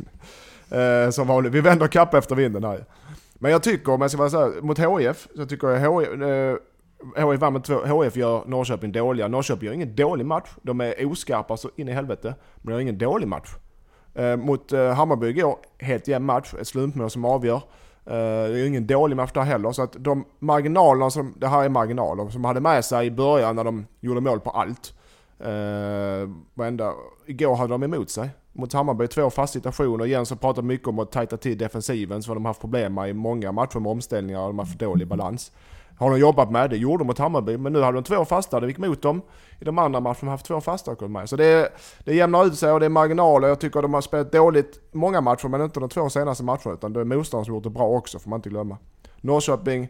Eh, 0.71 1.11
som 1.11 1.29
vanligt, 1.29 1.53
vi 1.53 1.61
vänder 1.61 1.87
kapp 1.87 2.15
efter 2.15 2.35
vinden 2.35 2.65
här. 2.65 2.85
Men 3.35 3.51
jag 3.51 3.63
tycker, 3.63 3.93
om 3.93 4.01
jag 4.01 4.11
ska 4.11 4.19
vara 4.19 4.31
så 4.31 4.39
här, 4.39 4.63
mot 4.63 4.79
HIF, 4.79 5.29
så 5.37 5.47
tycker 5.47 5.69
jag 5.69 6.01
HIF, 6.01 6.09
eh, 7.17 7.31
HIF 7.31 7.41
vann 7.41 7.53
med 7.53 7.65
två, 7.65 8.03
HIF 8.03 8.17
gör 8.17 8.45
Norrköping 8.47 8.93
dåliga. 8.93 9.29
Norrköping 9.29 9.67
gör 9.67 9.75
ingen 9.75 9.97
dålig 9.97 10.27
match. 10.27 10.49
De 10.63 10.81
är 10.81 11.07
oskarpa 11.07 11.57
så 11.57 11.71
in 11.77 11.89
i 11.89 11.93
helvete. 11.93 12.35
Men 12.57 12.67
de 12.67 12.73
gör 12.73 12.81
ingen 12.81 12.99
dålig 12.99 13.29
match. 13.29 13.49
Eh, 14.17 14.37
mot 14.37 14.73
eh, 14.73 14.95
Hammarby 14.95 15.29
igår, 15.29 15.57
helt 15.79 16.09
jämn 16.09 16.27
match. 16.27 16.55
Ett 16.61 16.69
slumpmål 16.69 17.11
som 17.11 17.25
avgör. 17.25 17.57
Eh, 18.07 18.13
det 18.51 18.61
är 18.61 18.67
ingen 18.67 18.87
dålig 18.87 19.17
match 19.17 19.31
där 19.35 19.43
heller. 19.43 19.73
Så 19.73 19.83
att 19.83 19.97
de 19.99 20.25
marginalerna, 20.39 21.11
som, 21.11 21.35
det 21.37 21.47
här 21.47 21.65
är 21.65 21.69
marginaler, 21.69 22.29
som 22.29 22.45
hade 22.45 22.61
med 22.61 22.85
sig 22.85 23.07
i 23.07 23.11
början 23.11 23.57
när 23.57 23.65
de 23.65 23.87
gjorde 24.01 24.21
mål 24.21 24.41
på 24.41 24.51
allt. 24.51 24.93
Varenda, 26.55 26.93
igår 27.27 27.57
hade 27.57 27.75
de 27.75 27.83
emot 27.83 28.11
sig. 28.11 28.31
Mot 28.53 28.73
Hammarby, 28.73 29.07
två 29.07 29.31
fasta 29.31 29.53
situationer. 29.53 30.05
Jens 30.05 30.31
har 30.31 30.37
pratat 30.37 30.65
mycket 30.65 30.89
om 30.89 30.99
att 30.99 31.13
tajta 31.13 31.37
till 31.37 31.59
defensiven, 31.59 32.23
så 32.23 32.31
har 32.31 32.35
de 32.35 32.45
haft 32.45 32.61
problem 32.61 32.95
med 32.95 33.11
i 33.11 33.13
många 33.13 33.53
matcher 33.53 33.79
med 33.79 33.93
omställningar 33.93 34.41
och 34.41 34.47
de 34.47 34.59
har 34.59 34.67
haft 34.67 34.79
dålig 34.79 35.09
balans 35.09 35.53
har 35.99 36.11
de 36.11 36.19
jobbat 36.19 36.51
med. 36.51 36.71
Det 36.71 36.77
gjorde 36.77 37.05
de 37.05 37.07
mot 37.07 37.19
Hammarby, 37.19 37.57
men 37.57 37.73
nu 37.73 37.83
hade 37.83 37.97
de 37.97 38.05
två 38.05 38.25
fasta. 38.25 38.61
Det 38.61 38.67
gick 38.67 38.79
mot 38.79 39.03
dem. 39.03 39.23
I 39.61 39.65
de 39.65 39.79
andra 39.79 40.01
matcherna 40.01 40.19
har 40.21 40.27
de 40.27 40.29
haft 40.29 40.47
två 40.47 40.61
fasta 40.61 40.91
och 40.91 41.11
med. 41.11 41.29
Så 41.29 41.37
det, 41.37 41.73
det 42.05 42.15
jämnar 42.15 42.47
ut 42.47 42.59
sig 42.59 42.73
och 42.73 42.81
det 42.81 42.87
är 42.87 42.91
marginaler. 42.91 43.49
Jag 43.49 43.61
tycker 43.61 43.83
de 43.83 43.95
har 43.95 44.01
spelat 44.01 44.33
dåligt 44.33 44.81
många 44.93 45.21
matcher, 45.21 45.49
men 45.49 45.61
inte 45.63 45.81
de 45.81 45.89
två 45.89 46.11
senaste 46.11 46.45
matcherna. 46.45 46.75
Utan 46.75 46.93
det 46.93 47.01
är 47.01 47.05
motståndare 47.05 47.45
som 47.45 47.55
gjort 47.55 47.65
det 47.65 47.71
bra 47.71 47.89
också, 47.89 48.19
får 48.19 48.31
man 48.31 48.39
inte 48.39 48.49
glömma. 48.49 48.79
Norrköping, 49.21 49.89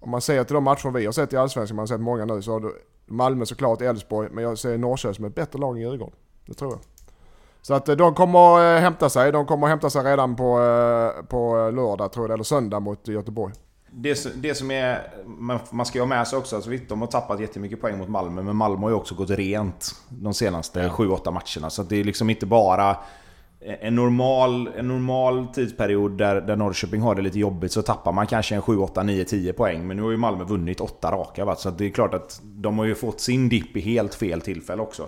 om 0.00 0.10
man 0.10 0.20
ser 0.20 0.44
till 0.44 0.54
de 0.54 0.64
matcher 0.64 0.90
vi 0.90 1.04
har 1.04 1.12
sett 1.12 1.32
i 1.32 1.36
Allsvenskan, 1.36 1.76
man 1.76 1.82
har 1.82 1.86
sett 1.86 2.00
många 2.00 2.24
nu, 2.24 2.42
så 2.42 2.52
har 2.52 2.60
du 2.60 2.72
Malmö 3.06 3.46
såklart, 3.46 3.80
Elfsborg, 3.80 4.28
men 4.32 4.44
jag 4.44 4.58
ser 4.58 4.78
Norrköping 4.78 5.14
som 5.14 5.24
ett 5.24 5.34
bättre 5.34 5.58
lag 5.58 5.76
än 5.76 5.82
Djurgården. 5.82 6.14
Det 6.46 6.54
tror 6.54 6.70
jag. 6.70 6.80
Så 7.62 7.74
att 7.74 7.88
eh, 7.88 7.96
de 7.96 8.14
kommer 8.14 8.76
eh, 8.76 8.80
hämta 8.80 9.08
sig. 9.08 9.32
De 9.32 9.46
kommer 9.46 9.66
hämta 9.66 9.90
sig 9.90 10.04
redan 10.04 10.36
på, 10.36 10.60
eh, 10.60 11.24
på 11.24 11.70
lördag 11.70 12.12
tror 12.12 12.26
jag, 12.26 12.34
eller 12.34 12.44
söndag 12.44 12.80
mot 12.80 13.08
Göteborg 13.08 13.54
det, 13.94 14.42
det 14.42 14.54
som 14.54 14.70
är... 14.70 15.10
Man, 15.26 15.58
man 15.70 15.86
ska 15.86 15.98
ju 15.98 16.02
ha 16.02 16.06
med 16.06 16.28
sig 16.28 16.38
också, 16.38 16.56
alltså, 16.56 16.70
visst, 16.70 16.88
de 16.88 17.00
har 17.00 17.08
tappat 17.08 17.40
jättemycket 17.40 17.80
poäng 17.80 17.98
mot 17.98 18.08
Malmö, 18.08 18.42
men 18.42 18.56
Malmö 18.56 18.82
har 18.82 18.90
ju 18.90 18.96
också 18.96 19.14
gått 19.14 19.30
rent 19.30 19.94
de 20.08 20.34
senaste 20.34 20.80
ja. 20.80 20.88
7-8 20.88 21.30
matcherna. 21.30 21.70
Så 21.70 21.82
det 21.82 21.96
är 21.96 22.04
liksom 22.04 22.30
inte 22.30 22.46
bara 22.46 22.96
en 23.64 23.94
normal, 23.94 24.70
en 24.76 24.88
normal 24.88 25.46
tidsperiod 25.54 26.18
där, 26.18 26.40
där 26.40 26.56
Norrköping 26.56 27.00
har 27.00 27.14
det 27.14 27.22
lite 27.22 27.38
jobbigt 27.38 27.72
så 27.72 27.82
tappar 27.82 28.12
man 28.12 28.26
kanske 28.26 28.54
en 28.54 28.62
7, 28.62 28.78
8, 28.78 29.02
9, 29.02 29.24
10 29.24 29.52
poäng. 29.52 29.86
Men 29.86 29.96
nu 29.96 30.02
har 30.02 30.10
ju 30.10 30.16
Malmö 30.16 30.44
vunnit 30.44 30.80
8 30.80 31.10
raka. 31.10 31.44
Va? 31.44 31.56
Så 31.56 31.70
det 31.70 31.84
är 31.84 31.90
klart 31.90 32.14
att 32.14 32.40
de 32.42 32.78
har 32.78 32.84
ju 32.84 32.94
fått 32.94 33.20
sin 33.20 33.48
dipp 33.48 33.76
i 33.76 33.80
helt 33.80 34.14
fel 34.14 34.40
tillfälle 34.40 34.82
också. 34.82 35.02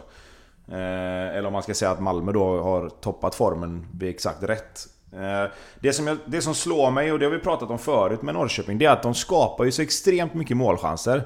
Eh, 0.68 1.36
eller 1.36 1.46
om 1.46 1.52
man 1.52 1.62
ska 1.62 1.74
säga 1.74 1.90
att 1.90 2.00
Malmö 2.00 2.32
då 2.32 2.62
har 2.62 2.88
toppat 2.88 3.34
formen 3.34 3.86
vid 3.92 4.08
exakt 4.08 4.42
rätt 4.42 4.80
Eh, 5.14 5.50
det 5.80 5.92
som, 5.92 6.06
jag, 6.06 6.18
det 6.26 6.42
som 6.42 6.54
slår 6.54 6.90
mig, 6.90 7.12
och 7.12 7.18
det 7.18 7.24
har 7.24 7.32
vi 7.32 7.38
pratat 7.38 7.70
om 7.70 7.78
förut 7.78 8.22
med 8.22 8.34
Norrköping, 8.34 8.78
det 8.78 8.84
är 8.84 8.90
att 8.90 9.02
de 9.02 9.14
skapar 9.14 9.64
ju 9.64 9.72
så 9.72 9.82
extremt 9.82 10.34
mycket 10.34 10.56
målchanser. 10.56 11.22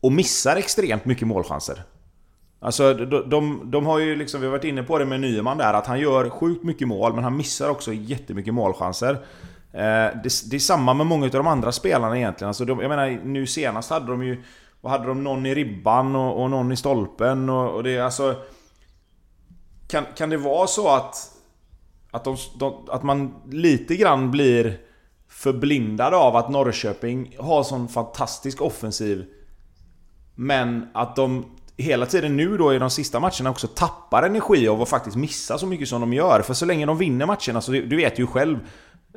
Och 0.00 0.12
missar 0.12 0.56
extremt 0.56 1.04
mycket 1.04 1.28
målchanser. 1.28 1.82
Alltså 2.60 2.94
de, 2.94 3.30
de, 3.30 3.70
de 3.70 3.86
har 3.86 3.98
ju 3.98 4.16
liksom, 4.16 4.40
vi 4.40 4.46
har 4.46 4.52
varit 4.52 4.64
inne 4.64 4.82
på 4.82 4.98
det 4.98 5.04
med 5.04 5.20
Nyman 5.20 5.58
där, 5.58 5.74
att 5.74 5.86
han 5.86 6.00
gör 6.00 6.30
sjukt 6.30 6.64
mycket 6.64 6.88
mål, 6.88 7.14
men 7.14 7.24
han 7.24 7.36
missar 7.36 7.68
också 7.68 7.92
jättemycket 7.92 8.54
målchanser. 8.54 9.12
Eh, 9.72 10.20
det, 10.22 10.50
det 10.50 10.56
är 10.56 10.58
samma 10.58 10.94
med 10.94 11.06
många 11.06 11.24
av 11.24 11.30
de 11.30 11.46
andra 11.46 11.72
spelarna 11.72 12.18
egentligen. 12.18 12.48
Alltså 12.48 12.64
de, 12.64 12.80
jag 12.80 12.88
menar, 12.88 13.20
nu 13.24 13.46
senast 13.46 13.90
hade 13.90 14.06
de 14.06 14.24
ju... 14.24 14.42
Vad 14.80 14.92
hade 14.92 15.06
de? 15.06 15.24
Någon 15.24 15.46
i 15.46 15.54
ribban 15.54 16.16
och, 16.16 16.42
och 16.42 16.50
någon 16.50 16.72
i 16.72 16.76
stolpen 16.76 17.48
och, 17.50 17.74
och 17.74 17.82
det 17.82 17.98
alltså... 17.98 18.34
Kan, 19.88 20.04
kan 20.16 20.30
det 20.30 20.36
vara 20.36 20.66
så 20.66 20.88
att 20.88 21.35
att, 22.16 22.24
de, 22.24 22.36
de, 22.58 22.88
att 22.88 23.02
man 23.02 23.34
lite 23.50 23.96
grann 23.96 24.30
blir 24.30 24.78
förblindad 25.28 26.14
av 26.14 26.36
att 26.36 26.50
Norrköping 26.50 27.36
har 27.38 27.62
sån 27.62 27.88
fantastisk 27.88 28.62
offensiv. 28.62 29.24
Men 30.34 30.88
att 30.94 31.16
de 31.16 31.44
hela 31.76 32.06
tiden 32.06 32.36
nu 32.36 32.56
då 32.56 32.74
i 32.74 32.78
de 32.78 32.90
sista 32.90 33.20
matcherna 33.20 33.50
också 33.50 33.66
tappar 33.66 34.22
energi 34.22 34.68
av 34.68 34.82
att 34.82 34.88
faktiskt 34.88 35.16
missa 35.16 35.58
så 35.58 35.66
mycket 35.66 35.88
som 35.88 36.00
de 36.00 36.12
gör. 36.12 36.42
För 36.42 36.54
så 36.54 36.66
länge 36.66 36.86
de 36.86 36.98
vinner 36.98 37.26
matcherna, 37.26 37.60
så 37.60 37.72
du, 37.72 37.86
du 37.86 37.96
vet 37.96 38.18
ju 38.18 38.26
själv 38.26 38.58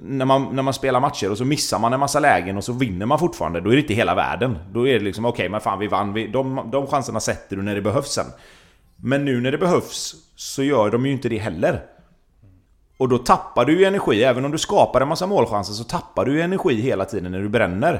när 0.02 0.26
man, 0.26 0.56
när 0.56 0.64
man 0.64 0.74
spelar 0.74 1.00
matcher 1.00 1.32
och 1.32 1.38
så 1.38 1.46
missar 1.46 1.80
man 1.80 1.94
en 1.94 2.00
massa 2.00 2.20
lägen 2.20 2.58
och 2.58 2.64
så 2.64 2.74
vinner 2.74 3.06
man 3.06 3.20
fortfarande, 3.20 3.62
då 3.62 3.70
är 3.70 3.76
det 3.76 3.82
inte 3.82 3.94
hela 3.94 4.16
världen. 4.16 4.58
Då 4.74 4.88
är 4.88 4.94
det 4.94 5.06
liksom 5.06 5.26
okej, 5.26 5.44
okay, 5.44 5.50
men 5.50 5.62
fan 5.62 5.80
vi 5.80 5.88
vann, 5.88 6.14
vi, 6.14 6.28
de, 6.28 6.70
de 6.72 6.88
chanserna 6.88 7.20
sätter 7.20 7.56
du 7.56 7.62
när 7.62 7.76
det 7.76 7.82
behövs 7.82 8.12
sen. 8.12 8.26
Men 8.96 9.26
nu 9.26 9.42
när 9.42 9.52
det 9.52 9.58
behövs 9.58 10.16
så 10.36 10.64
gör 10.64 10.92
de 10.92 11.06
ju 11.06 11.12
inte 11.12 11.30
det 11.30 11.38
heller. 11.38 11.82
Och 13.00 13.10
då 13.10 13.18
tappar 13.18 13.66
du 13.66 13.80
ju 13.80 13.86
energi, 13.86 14.24
även 14.24 14.46
om 14.46 14.52
du 14.52 14.58
skapar 14.58 15.02
en 15.02 15.08
massa 15.08 15.28
målchanser 15.28 15.74
så 15.74 15.84
tappar 15.84 16.26
du 16.26 16.34
ju 16.34 16.42
energi 16.42 16.82
hela 16.82 17.06
tiden 17.06 17.32
när 17.32 17.42
du 17.42 17.50
bränner. 17.50 17.94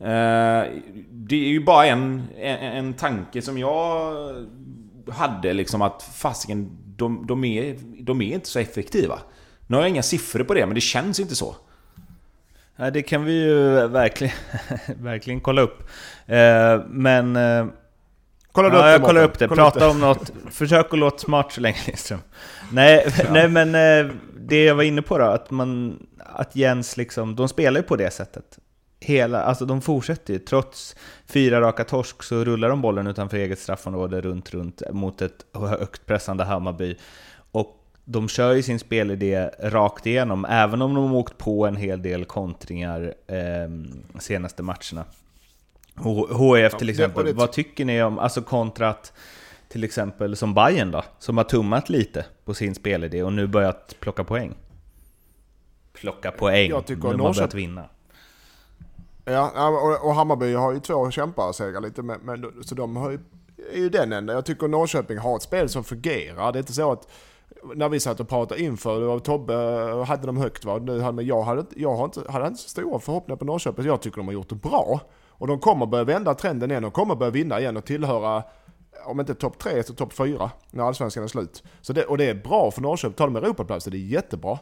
Eh, 0.00 0.70
det 1.10 1.36
är 1.36 1.48
ju 1.48 1.64
bara 1.64 1.86
en, 1.86 2.22
en, 2.38 2.58
en 2.58 2.94
tanke 2.94 3.42
som 3.42 3.58
jag 3.58 4.14
hade 5.08 5.52
liksom 5.52 5.82
att 5.82 6.02
fasiken, 6.02 6.78
de, 6.96 7.26
de, 7.26 7.44
är, 7.44 7.76
de 8.02 8.22
är 8.22 8.34
inte 8.34 8.48
så 8.48 8.58
effektiva. 8.58 9.18
Nu 9.66 9.76
har 9.76 9.82
jag 9.82 9.90
inga 9.90 10.02
siffror 10.02 10.44
på 10.44 10.54
det, 10.54 10.66
men 10.66 10.74
det 10.74 10.80
känns 10.80 11.20
inte 11.20 11.34
så. 11.34 11.56
Nej 12.76 12.92
det 12.92 13.02
kan 13.02 13.24
vi 13.24 13.32
ju 13.32 13.88
verkligen, 13.88 14.34
verkligen 14.98 15.40
kolla 15.40 15.62
upp. 15.62 15.82
Eh, 16.26 16.80
men... 16.88 17.36
Eh, 17.36 17.66
Eh, 18.50 18.52
Kolla 18.52 18.68
ja, 18.68 18.74
upp 18.78 18.84
det, 18.84 18.90
jag 18.90 19.02
kollar 19.02 19.22
upp 19.22 19.38
det. 19.38 19.48
Kolla 19.48 19.68
upp 19.68 19.72
Prata 19.72 19.90
om 19.90 20.00
något. 20.00 20.32
Försök 20.50 20.92
att 20.92 20.98
låta 20.98 21.18
smart 21.18 21.52
så 21.52 21.60
länge 21.60 21.78
Lindström. 21.86 22.20
Nej, 22.72 23.06
nej 23.30 23.48
men 23.48 23.74
eh, 23.74 24.12
det 24.38 24.64
jag 24.64 24.74
var 24.74 24.82
inne 24.82 25.02
på 25.02 25.18
då, 25.18 25.24
att, 25.24 25.50
man, 25.50 25.98
att 26.18 26.56
Jens 26.56 26.96
liksom, 26.96 27.36
de 27.36 27.48
spelar 27.48 27.80
ju 27.80 27.86
på 27.86 27.96
det 27.96 28.10
sättet. 28.10 28.58
Hela, 29.00 29.42
alltså 29.42 29.64
de 29.64 29.80
fortsätter 29.80 30.32
ju. 30.32 30.38
Trots 30.38 30.96
fyra 31.26 31.60
raka 31.60 31.84
torsk 31.84 32.22
så 32.22 32.44
rullar 32.44 32.68
de 32.68 32.82
bollen 32.82 33.06
utanför 33.06 33.36
eget 33.36 33.58
straffområde 33.58 34.20
runt, 34.20 34.54
runt 34.54 34.82
mot 34.92 35.22
ett 35.22 35.44
högt 35.54 36.06
pressande 36.06 36.44
Hammarby. 36.44 36.96
Och 37.52 37.76
de 38.04 38.28
kör 38.28 38.52
ju 38.52 38.62
sin 38.62 38.78
spelidé 38.78 39.50
rakt 39.58 40.06
igenom, 40.06 40.44
även 40.44 40.82
om 40.82 40.94
de 40.94 41.08
har 41.08 41.16
åkt 41.16 41.38
på 41.38 41.66
en 41.66 41.76
hel 41.76 42.02
del 42.02 42.24
kontringar 42.24 43.14
eh, 43.26 44.18
senaste 44.20 44.62
matcherna. 44.62 45.04
H- 46.02 46.56
HIF 46.56 46.72
till 46.74 46.88
exempel, 46.88 47.24
det- 47.24 47.32
vad 47.32 47.52
tycker 47.52 47.84
ni 47.84 48.02
om, 48.02 48.18
alltså 48.18 48.42
kontrat 48.42 49.12
till 49.68 49.84
exempel 49.84 50.36
som 50.36 50.54
Bayern 50.54 50.90
då, 50.90 51.02
som 51.18 51.36
har 51.36 51.44
tummat 51.44 51.88
lite 51.88 52.24
på 52.44 52.54
sin 52.54 52.74
spelidé 52.74 53.22
och 53.22 53.32
nu 53.32 53.46
börjat 53.46 53.96
plocka 54.00 54.24
poäng? 54.24 54.54
Plocka 55.92 56.30
poäng, 56.30 56.70
Jag 56.70 56.86
tycker 56.86 57.02
de 57.02 57.06
har 57.08 57.14
Norrköping- 57.14 57.34
börjat 57.36 57.54
vinna. 57.54 57.84
Ja, 59.24 59.52
ja, 59.54 59.98
och, 60.02 60.14
Hammarby 60.14 60.54
har 60.54 60.72
ju 60.72 60.80
två 60.80 61.10
kämpar 61.10 61.80
lite, 61.80 62.02
men, 62.02 62.20
men, 62.22 62.52
så 62.64 62.74
de 62.74 62.96
har 62.96 63.10
ju, 63.10 63.18
är 63.72 63.78
ju 63.78 63.88
den 63.88 64.12
enda. 64.12 64.32
Jag 64.32 64.44
tycker 64.46 64.68
Norrköping 64.68 65.18
har 65.18 65.36
ett 65.36 65.42
spel 65.42 65.68
som 65.68 65.84
fungerar. 65.84 66.52
Det 66.52 66.56
är 66.58 66.60
inte 66.60 66.72
så 66.72 66.92
att 66.92 67.08
när 67.74 67.88
vi 67.88 68.00
satt 68.00 68.20
och 68.20 68.28
pratade 68.28 68.62
inför, 68.62 69.00
det 69.00 69.06
var 69.06 69.18
Tobbe 69.18 69.54
eh, 69.54 70.04
hade 70.04 70.26
dem 70.26 70.36
högt 70.36 70.64
va? 70.64 70.78
Nu 70.78 71.00
hade- 71.00 71.16
Men 71.16 71.26
jag 71.26 71.42
hade, 71.42 71.64
jag 71.76 71.94
har 71.96 72.04
inte, 72.04 72.30
hade 72.32 72.46
inte 72.46 72.62
så 72.62 72.68
stora 72.68 72.98
förhoppningar 72.98 73.36
på 73.36 73.44
Norrköping. 73.44 73.84
Jag 73.86 74.02
tycker 74.02 74.16
de 74.16 74.26
har 74.26 74.32
gjort 74.34 74.48
det 74.48 74.54
bra. 74.54 75.00
Och 75.40 75.46
de 75.46 75.60
kommer 75.60 75.86
börja 75.86 76.04
vända 76.04 76.34
trenden 76.34 76.70
igen. 76.70 76.82
De 76.82 76.90
kommer 76.90 77.14
börja 77.14 77.30
vinna 77.30 77.60
igen 77.60 77.76
och 77.76 77.84
tillhöra, 77.84 78.42
om 79.06 79.20
inte 79.20 79.34
topp 79.34 79.58
tre 79.58 79.82
så 79.82 79.94
topp 79.94 80.12
fyra 80.12 80.50
när 80.70 80.84
allsvenskan 80.84 81.24
är 81.24 81.28
slut. 81.28 81.62
Så 81.80 81.92
det, 81.92 82.04
och 82.04 82.18
det 82.18 82.24
är 82.24 82.34
bra 82.34 82.70
för 82.70 82.80
Norrköping. 82.80 83.14
Tar 83.14 83.26
de 83.26 83.36
Europaplatser, 83.36 83.90
det 83.90 83.96
är 83.96 83.98
jättebra. 83.98 84.58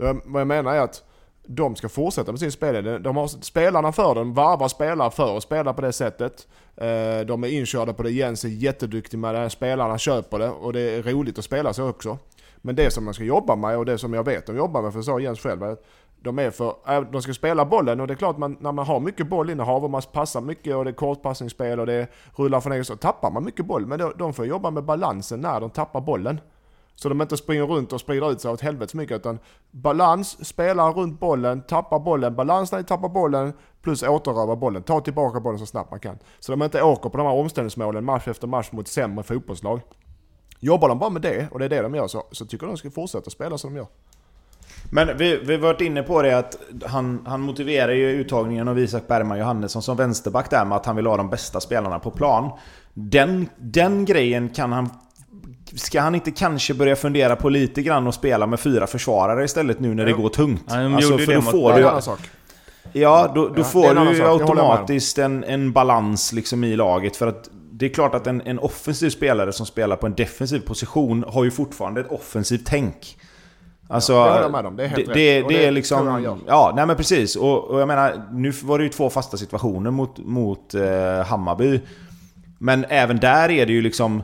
Ehm, 0.00 0.20
vad 0.24 0.40
jag 0.40 0.46
menar 0.46 0.74
är 0.74 0.80
att 0.80 1.04
de 1.46 1.76
ska 1.76 1.88
fortsätta 1.88 2.32
med 2.32 2.40
sin 2.40 2.52
spelidé. 2.52 2.98
De 2.98 3.16
har 3.16 3.28
spelarna 3.28 3.92
för 3.92 4.14
dem, 4.14 4.34
varvar 4.34 4.68
spelare 4.68 5.10
för 5.10 5.36
att 5.36 5.42
spela 5.42 5.72
på 5.72 5.80
det 5.80 5.92
sättet. 5.92 6.48
Ehm, 6.76 7.26
de 7.26 7.44
är 7.44 7.48
inkörda 7.48 7.92
på 7.92 8.02
det, 8.02 8.10
Jens 8.10 8.44
är 8.44 8.48
jätteduktig 8.48 9.18
med 9.18 9.34
det, 9.34 9.50
spelarna 9.50 9.98
köper 9.98 10.38
det 10.38 10.48
och 10.48 10.72
det 10.72 10.80
är 10.80 11.02
roligt 11.02 11.38
att 11.38 11.44
spela 11.44 11.72
så 11.72 11.88
också. 11.88 12.18
Men 12.56 12.76
det 12.76 12.92
som 12.92 13.04
man 13.04 13.14
ska 13.14 13.24
jobba 13.24 13.56
med 13.56 13.78
och 13.78 13.86
det 13.86 13.98
som 13.98 14.14
jag 14.14 14.24
vet 14.24 14.46
de 14.46 14.56
jobbar 14.56 14.82
med, 14.82 14.92
för 14.92 14.98
det 14.98 15.04
sa 15.04 15.20
Jens 15.20 15.40
själv, 15.40 15.76
de, 16.24 16.38
är 16.38 16.50
för, 16.50 16.74
äh, 16.88 17.00
de 17.00 17.22
ska 17.22 17.34
spela 17.34 17.64
bollen 17.64 18.00
och 18.00 18.06
det 18.06 18.14
är 18.14 18.16
klart 18.16 18.38
man, 18.38 18.56
när 18.60 18.72
man 18.72 18.86
har 18.86 19.00
mycket 19.00 19.28
bollinnehav 19.28 19.84
och 19.84 19.90
man 19.90 20.02
passar 20.12 20.40
mycket 20.40 20.76
och 20.76 20.84
det 20.84 20.90
är 20.90 20.94
kortpassningsspel 20.94 21.80
och 21.80 21.86
det 21.86 22.06
rullar 22.36 22.60
från 22.60 22.72
egen 22.72 22.84
så 22.84 22.96
tappar 22.96 23.30
man 23.30 23.44
mycket 23.44 23.66
boll. 23.66 23.86
Men 23.86 23.98
de, 23.98 24.12
de 24.16 24.32
får 24.32 24.46
jobba 24.46 24.70
med 24.70 24.84
balansen 24.84 25.40
när 25.40 25.60
de 25.60 25.70
tappar 25.70 26.00
bollen. 26.00 26.40
Så 26.94 27.08
de 27.08 27.22
inte 27.22 27.36
springer 27.36 27.66
runt 27.66 27.92
och 27.92 28.00
sprider 28.00 28.32
ut 28.32 28.40
sig 28.40 28.50
åt 28.50 28.60
helvete 28.60 28.90
så 28.90 28.96
mycket 28.96 29.16
utan 29.16 29.38
balans, 29.70 30.46
spela 30.46 30.90
runt 30.90 31.20
bollen, 31.20 31.62
tappa 31.62 31.98
bollen, 31.98 32.34
balans 32.34 32.72
när 32.72 32.78
de 32.78 32.84
tappar 32.84 33.08
bollen 33.08 33.52
plus 33.82 34.02
återröva 34.02 34.56
bollen. 34.56 34.82
Ta 34.82 35.00
tillbaka 35.00 35.40
bollen 35.40 35.58
så 35.58 35.66
snabbt 35.66 35.90
man 35.90 36.00
kan. 36.00 36.18
Så 36.40 36.52
de 36.52 36.62
inte 36.62 36.82
åker 36.82 37.10
på 37.10 37.18
de 37.18 37.26
här 37.26 37.34
omställningsmålen 37.34 38.04
match 38.04 38.28
efter 38.28 38.46
match 38.46 38.72
mot 38.72 38.88
sämre 38.88 39.22
fotbollslag. 39.22 39.80
Jobbar 40.60 40.88
de 40.88 40.98
bara 40.98 41.10
med 41.10 41.22
det, 41.22 41.48
och 41.50 41.58
det 41.58 41.64
är 41.64 41.68
det 41.68 41.82
de 41.82 41.94
gör, 41.94 42.06
så, 42.06 42.22
så 42.30 42.46
tycker 42.46 42.66
jag 42.66 42.72
de 42.72 42.76
ska 42.76 42.90
fortsätta 42.90 43.30
spela 43.30 43.58
som 43.58 43.74
de 43.74 43.76
gör. 43.76 43.86
Men 44.90 45.16
vi, 45.16 45.36
vi 45.36 45.52
har 45.52 45.60
varit 45.60 45.80
inne 45.80 46.02
på 46.02 46.22
det 46.22 46.38
att 46.38 46.56
han, 46.86 47.24
han 47.26 47.40
motiverar 47.40 47.92
ju 47.92 48.10
uttagningen 48.10 48.68
av 48.68 48.78
Isak 48.78 49.08
Bergman 49.08 49.38
Johannesson 49.38 49.82
som 49.82 49.96
vänsterback 49.96 50.50
där 50.50 50.64
med 50.64 50.76
att 50.76 50.86
han 50.86 50.96
vill 50.96 51.06
ha 51.06 51.16
de 51.16 51.30
bästa 51.30 51.60
spelarna 51.60 51.98
på 51.98 52.10
plan. 52.10 52.50
Den, 52.94 53.48
den 53.56 54.04
grejen 54.04 54.48
kan 54.48 54.72
han... 54.72 54.90
Ska 55.76 56.00
han 56.00 56.14
inte 56.14 56.30
kanske 56.30 56.74
börja 56.74 56.96
fundera 56.96 57.36
på 57.36 57.48
lite 57.48 57.82
grann 57.82 58.06
och 58.06 58.14
spela 58.14 58.46
med 58.46 58.60
fyra 58.60 58.86
försvarare 58.86 59.44
istället 59.44 59.80
nu 59.80 59.94
när 59.94 60.04
det 60.04 60.10
Jo. 60.10 60.16
går 60.16 60.28
tungt? 60.28 60.64
Ja, 60.68 60.76
de 60.76 60.98
ju 60.98 61.18
för 61.18 61.26
det 61.26 61.34
då 61.34 61.42
får 61.42 61.72
Det 61.72 61.94
du... 61.96 62.02
sak. 62.02 62.20
Ja, 62.92 63.32
då, 63.34 63.48
då 63.48 63.48
Ja, 63.48 63.54
det 63.56 63.64
får 63.64 63.94
du 63.94 64.12
ju. 64.12 64.18
Det 64.18 64.28
automatiskt 64.28 65.18
en, 65.18 65.44
en 65.44 65.72
balans 65.72 66.32
liksom 66.32 66.64
i 66.64 66.76
laget. 66.76 67.16
För 67.16 67.26
att 67.26 67.48
det 67.72 67.86
är 67.86 67.90
klart 67.90 68.14
att 68.14 68.26
en, 68.26 68.42
en 68.44 68.58
offensiv 68.58 69.10
spelare 69.10 69.52
som 69.52 69.66
spelar 69.66 69.96
på 69.96 70.06
en 70.06 70.14
defensiv 70.14 70.60
position 70.60 71.24
har 71.28 71.44
ju 71.44 71.50
fortfarande 71.50 72.00
ett 72.00 72.10
offensivt 72.10 72.62
tänk. 72.66 73.16
Alltså, 73.88 74.12
Ja, 74.12 74.40
jag 74.40 74.52
med 74.52 74.66
om. 74.66 74.76
Det 74.76 74.84
är 74.84 74.88
helt 74.88 75.06
det, 75.06 75.10
rätt. 75.10 75.14
det, 75.14 75.42
det 75.42 75.48
det 75.48 75.66
är 75.66 75.70
liksom... 75.70 76.40
Ja, 76.46 76.72
nej 76.76 76.86
men 76.86 76.96
precis. 76.96 77.36
Och, 77.36 77.64
och 77.64 77.80
jag 77.80 77.88
menar, 77.88 78.22
nu 78.32 78.50
var 78.50 78.78
det 78.78 78.84
ju 78.84 78.90
två 78.90 79.10
fasta 79.10 79.36
situationer 79.36 79.90
mot, 79.90 80.18
mot 80.18 80.74
eh, 80.74 81.26
Hammarby. 81.26 81.80
Men 82.58 82.84
även 82.88 83.16
där 83.16 83.50
är 83.50 83.66
det 83.66 83.72
ju 83.72 83.82
liksom... 83.82 84.22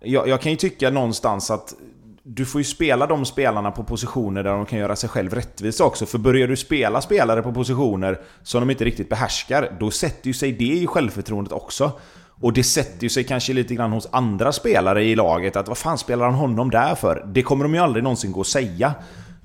Jag, 0.00 0.28
jag 0.28 0.40
kan 0.40 0.52
ju 0.52 0.56
tycka 0.56 0.90
någonstans 0.90 1.50
att 1.50 1.74
du 2.22 2.46
får 2.46 2.60
ju 2.60 2.64
spela 2.64 3.06
de 3.06 3.24
spelarna 3.24 3.70
på 3.70 3.84
positioner 3.84 4.42
där 4.42 4.50
de 4.50 4.66
kan 4.66 4.78
göra 4.78 4.96
sig 4.96 5.08
själv 5.08 5.34
rättvisa 5.34 5.84
också. 5.84 6.06
För 6.06 6.18
börjar 6.18 6.48
du 6.48 6.56
spela 6.56 7.00
spelare 7.00 7.42
på 7.42 7.52
positioner 7.52 8.20
som 8.42 8.60
de 8.60 8.70
inte 8.70 8.84
riktigt 8.84 9.08
behärskar, 9.08 9.76
då 9.80 9.90
sätter 9.90 10.26
ju 10.26 10.34
sig 10.34 10.52
det 10.52 10.64
i 10.64 10.86
självförtroendet 10.86 11.52
också. 11.52 11.92
Och 12.40 12.52
det 12.52 12.64
sätter 12.64 13.02
ju 13.02 13.08
sig 13.08 13.24
kanske 13.24 13.52
lite 13.52 13.74
grann 13.74 13.92
hos 13.92 14.08
andra 14.12 14.52
spelare 14.52 15.04
i 15.04 15.16
laget 15.16 15.56
att 15.56 15.68
vad 15.68 15.78
fan 15.78 15.98
spelar 15.98 16.26
han 16.26 16.34
honom 16.34 16.70
där 16.70 16.94
för? 16.94 17.26
Det 17.26 17.42
kommer 17.42 17.64
de 17.64 17.74
ju 17.74 17.80
aldrig 17.80 18.04
någonsin 18.04 18.32
gå 18.32 18.40
att 18.40 18.46
säga. 18.46 18.94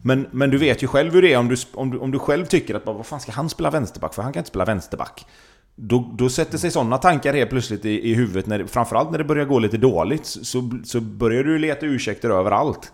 Men, 0.01 0.27
men 0.31 0.49
du 0.49 0.57
vet 0.57 0.83
ju 0.83 0.87
själv 0.87 1.13
hur 1.13 1.21
det 1.21 1.33
är 1.33 1.37
om 1.37 1.47
du, 1.47 1.55
om 1.73 1.91
du, 1.91 1.97
om 1.97 2.11
du 2.11 2.19
själv 2.19 2.45
tycker 2.45 2.75
att 2.75 2.85
vad 2.85 3.05
fan 3.05 3.19
ska 3.19 3.31
han 3.31 3.49
spela 3.49 3.69
vänsterback 3.69 4.13
för? 4.13 4.23
Han 4.23 4.33
kan 4.33 4.39
inte 4.39 4.49
spela 4.49 4.65
vänsterback. 4.65 5.25
Då, 5.75 6.11
då 6.13 6.29
sätter 6.29 6.57
sig 6.57 6.71
sådana 6.71 6.97
tankar 6.97 7.33
helt 7.33 7.49
plötsligt 7.49 7.85
i, 7.85 8.11
i 8.11 8.13
huvudet, 8.13 8.47
när, 8.47 8.65
framförallt 8.65 9.11
när 9.11 9.17
det 9.17 9.23
börjar 9.23 9.45
gå 9.45 9.59
lite 9.59 9.77
dåligt, 9.77 10.25
så, 10.25 10.79
så 10.83 11.01
börjar 11.01 11.43
du 11.43 11.59
leta 11.59 11.85
ursäkter 11.85 12.29
överallt. 12.29 12.91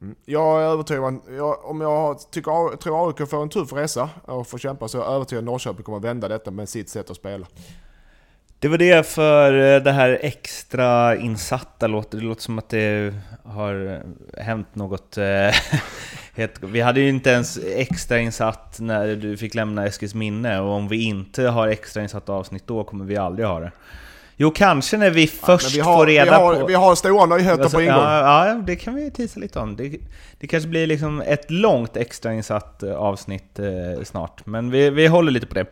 Mm, 0.00 0.14
jag 0.24 0.62
är 0.62 0.66
övertygad 0.66 1.04
om, 1.04 1.22
jag, 1.36 1.64
om 1.64 1.80
jag 1.80 2.30
tycker, 2.30 2.76
tror 2.76 3.08
AIK 3.08 3.28
får 3.30 3.42
en 3.42 3.48
tuff 3.48 3.72
resa 3.72 4.10
och 4.24 4.46
får 4.46 4.58
kämpa 4.58 4.88
så 4.88 4.98
är 4.98 5.02
jag 5.02 5.12
övertygad 5.12 5.42
om 5.42 5.48
att 5.48 5.52
Norrköping 5.52 5.84
kommer 5.84 5.98
att 5.98 6.04
vända 6.04 6.28
detta 6.28 6.50
med 6.50 6.68
sitt 6.68 6.88
sätt 6.88 7.10
att 7.10 7.16
spela. 7.16 7.46
Det 8.58 8.68
var 8.68 8.78
det 8.78 9.06
för 9.06 9.74
eh, 9.74 9.82
det 9.82 9.92
här 9.92 10.18
extra 10.22 11.16
insatta 11.16 11.86
låter. 11.86 12.18
Det 12.18 12.24
låter 12.24 12.42
som 12.42 12.58
att 12.58 12.68
det 12.68 13.14
har 13.44 14.02
hänt 14.40 14.74
något. 14.74 15.18
eh, 15.18 15.54
Vi 16.60 16.80
hade 16.80 17.00
ju 17.00 17.08
inte 17.08 17.30
ens 17.30 17.58
extra 17.58 18.18
insatt 18.18 18.76
när 18.80 19.16
du 19.16 19.36
fick 19.36 19.54
lämna 19.54 19.86
Eskils 19.86 20.14
minne 20.14 20.60
och 20.60 20.70
om 20.70 20.88
vi 20.88 21.04
inte 21.04 21.42
har 21.42 21.68
extra 21.68 22.02
insatt 22.02 22.28
avsnitt 22.28 22.66
då 22.66 22.84
kommer 22.84 23.04
vi 23.04 23.16
aldrig 23.16 23.48
ha 23.48 23.60
det. 23.60 23.72
Jo, 24.36 24.50
kanske 24.50 24.96
när 24.96 25.10
vi 25.10 25.26
först 25.26 25.66
Men 25.66 25.72
vi 25.72 25.80
har, 25.80 25.96
får 25.96 26.06
reda 26.06 26.24
vi 26.24 26.30
har, 26.30 26.54
på... 26.54 26.66
Vi 26.66 26.74
har 26.74 26.94
stora 26.94 27.36
nyheter 27.36 27.62
Alltså, 27.62 27.76
på 27.76 27.82
ingång. 27.82 27.96
ja, 27.96 28.48
ja, 28.48 28.54
det 28.54 28.76
kan 28.76 28.94
vi 28.94 29.10
tisa 29.10 29.40
lite 29.40 29.58
om. 29.58 29.76
Det, 29.76 29.96
det 30.38 30.46
kanske 30.46 30.68
blir 30.68 30.86
liksom 30.86 31.20
ett 31.20 31.50
långt 31.50 31.96
extrainsatt 31.96 32.82
eh, 32.82 32.94
avsnitt 32.94 33.58
eh, 33.58 34.04
snart, 34.04 34.46
men 34.46 34.70
vi, 34.70 34.90
vi 34.90 35.06
håller 35.06 35.32
lite 35.32 35.46
på 35.46 35.54
det. 35.54 35.60
Eh, 35.60 35.66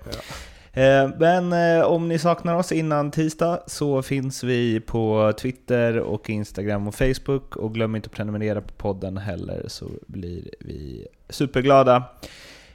men 1.18 1.52
eh, 1.52 1.84
om 1.84 2.08
ni 2.08 2.18
saknar 2.18 2.54
oss 2.54 2.72
innan 2.72 3.10
tisdag 3.10 3.60
så 3.66 4.02
finns 4.02 4.44
vi 4.44 4.80
på 4.80 5.32
Twitter 5.38 5.98
och 5.98 6.30
Instagram 6.30 6.88
och 6.88 6.94
Facebook 6.94 7.56
och 7.56 7.74
glöm 7.74 7.96
inte 7.96 8.06
att 8.06 8.12
prenumerera 8.12 8.60
på 8.60 8.72
podden 8.76 9.16
heller 9.16 9.64
så 9.66 9.86
blir 10.06 10.50
vi 10.60 11.06
superglada. 11.28 12.02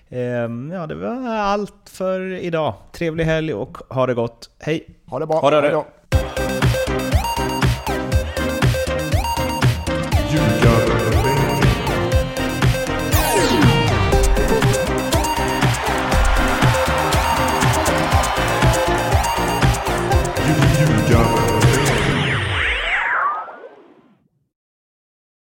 Eh, 0.10 0.20
ja, 0.74 0.88
det 0.88 0.96
var 0.96 1.28
allt 1.28 1.90
för 1.90 2.22
idag. 2.34 2.74
Trevlig 2.92 3.24
helg 3.24 3.54
och 3.54 3.78
ha 3.78 4.08
det 4.08 4.14
gott. 4.14 4.50
Hej! 4.60 4.86
Ha 5.06 5.20
det 5.20 5.26
bra. 5.26 5.40
Ha 5.40 5.50
det. 5.50 5.62
Hej 5.62 5.72
då. 5.72 5.86